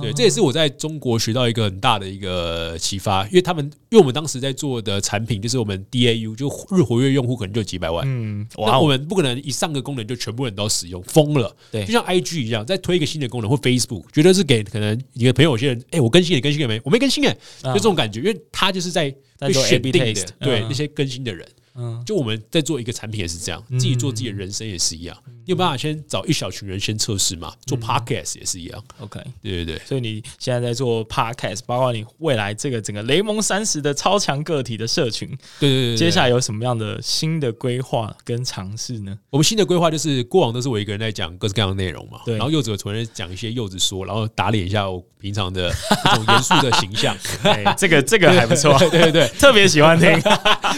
[0.01, 11.55] 对，这也是我在中国学到一个很大的一个启发，因为他们因为我们当时在做的产品就是我们 DAU 就日活跃用户可能就几百万，嗯，那我们不可能一上个功能就全部人都使用，疯了。
[11.73, 16.81] 对，就像 IG 一样，再推一个新的功能或 Facebook，觉得是给可能你的朋友有些人，哎，我更新了更新了没？
[16.85, 21.45] 我没更新哎，就这种感觉，因为他就是在被选定的，对那些更新的人。
[21.75, 25.17] 嗯，就我们在做一个产品也是这样，自己做自己的人生也是一样。
[25.45, 27.53] 你有办法先找一小群人先测试嘛？
[27.67, 28.81] 做 Podcast 也是一样。
[29.01, 29.83] OK，对对对。
[29.85, 35.97] 所以你现在在做 Podcast，包括你未来这个整个雷蒙三十的超强个体的社群，对对对。
[35.97, 39.19] 接下来有什么样的新的规划跟尝试呢？
[39.31, 42.21] 我们新的规划就是过往都是我一个人在讲各式各样的内容嘛。
[42.25, 42.37] 对。
[42.37, 45.73] 然后柚子突然讲一些柚子说，然后打脸一下我平常的
[46.05, 47.17] 这种严肃的形象。
[47.43, 48.79] 哎这个这个还不错。
[48.91, 50.09] 对对对，特别喜欢听。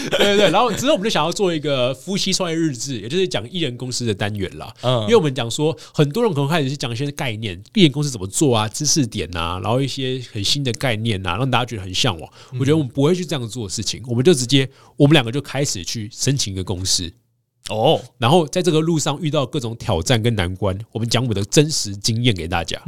[0.09, 0.71] 对对对，然后。
[0.85, 4.73] 之后我们就想要做一个夫妻创业日志，也就是讲艺人公司的单元啦。
[4.81, 12.31] 嗯，因为我们讲说，很多人可能开始是讲一些概念，艺人公司怎么做啊，知识点啊，然后一些很新的概念啊，让大家觉得很向往。
[12.53, 17.11] 我觉得我们不会去这样做的事情，我们就直接，我们两个就开始去申请一个公司。
[17.69, 22.79] 哦，然后在这个路上遇到各种挑战跟难关，我们讲我们的真实经验给大家，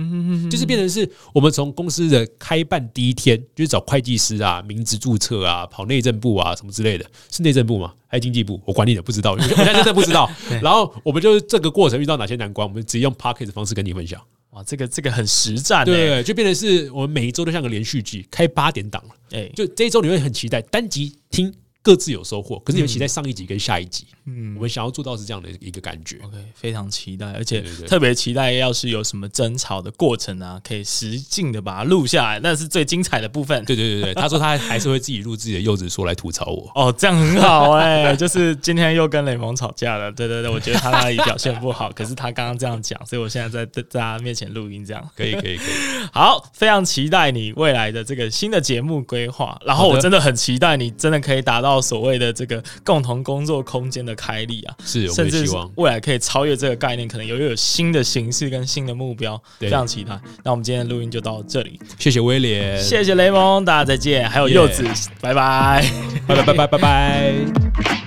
[0.51, 7.91] 就是变成是我们从公司的开办第一天，就是找会计师啊、名字注册啊、跑内政部啊什么之类的，是内政部吗？
[8.05, 8.61] 还是经济部？
[8.65, 10.30] 我管你的，不知道，我现在真的不知道。
[10.61, 14.21] 然后我们就是这个过程遇到哪些难关，我们直接用 Podcast 的方式跟你分享。
[14.51, 19.15] 哇，这个这个很实战，对，就变成是我们每一周都像个连续剧，开八点档了。
[19.32, 21.51] 哎，就这一周你会很期待单集听。
[21.82, 26.17] 各自有收获，可是尤其在上一集跟下一集，嗯，我们想要做到是这样的一个感觉。
[26.21, 33.63] OK，非常期待，而且特别期待，要是有什么争吵的过程啊，可以实境的把它录下来，那是最精彩的部分。
[33.63, 36.69] 对对对对，他说他 还是会自己录自己的柚子说来吐槽我。
[36.75, 40.11] 哦，这样很好哎、欸，就是今天又跟雷蒙吵架了。
[40.11, 45.75] 对对对，我觉得他那里表现不好，可是他刚刚这样讲，所以我现在在在他面前录音，这样可以可以可以。
[46.11, 51.76] 好，非常期待你未来的这个新的节目规划，然后我真的很期待你真的可以达到。
[51.82, 60.19] 所谓的这个共同工作空间的开立啊，是，甚至未来可以超越这个概念，可能有有新的形式跟新的目标，非常期待。
[60.43, 64.84] 那我们今天的录音就到这里，谢谢威廉，谢谢雷蒙，大家再见，还有柚子.
[65.21, 65.84] 拜拜，
[66.28, 67.97] 拜拜拜拜拜拜。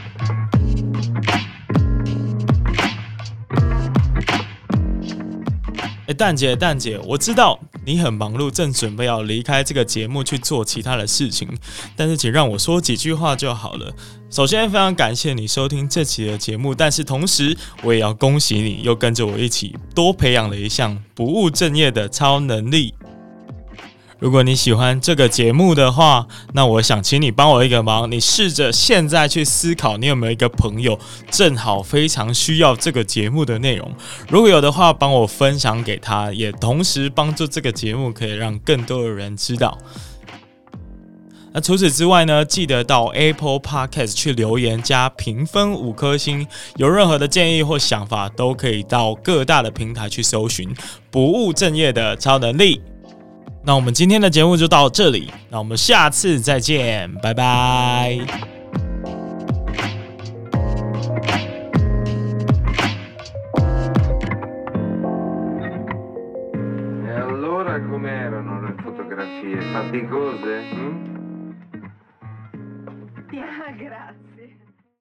[6.20, 7.58] 蛋姐，蛋姐，我知道。
[7.86, 11.48] 你很忙碌，正准备要离开这个节目去做其他的事情，
[11.96, 13.90] 但是请让我说几句话就好了。
[14.28, 22.92] 首先，非常感谢你收听这期的节目，但是同时我也要恭喜你，又跟着我一起多培养了一项不务正业的超能力。
[24.20, 30.98] 如果你喜欢这个节目的话，那我想请你帮我一个忙，你试着现在去思考，你有没有一个朋友
[31.30, 33.90] 正好非常需要这个节目的内容？
[34.28, 39.78] 如果有的话，帮我分享给他，也同时帮助这个节目可以让更多的人知道。
[41.52, 46.46] 那除此之外呢，记得到 Apple Podcast 去留言加评分五颗星。
[46.76, 50.72] 有任何的建议或想法，都可以到各大的平台去搜寻
[51.10, 52.82] “不务正业的超能力”。
[53.62, 58.18] 那我们今天的节目就到这里，那我们下次再见，拜拜。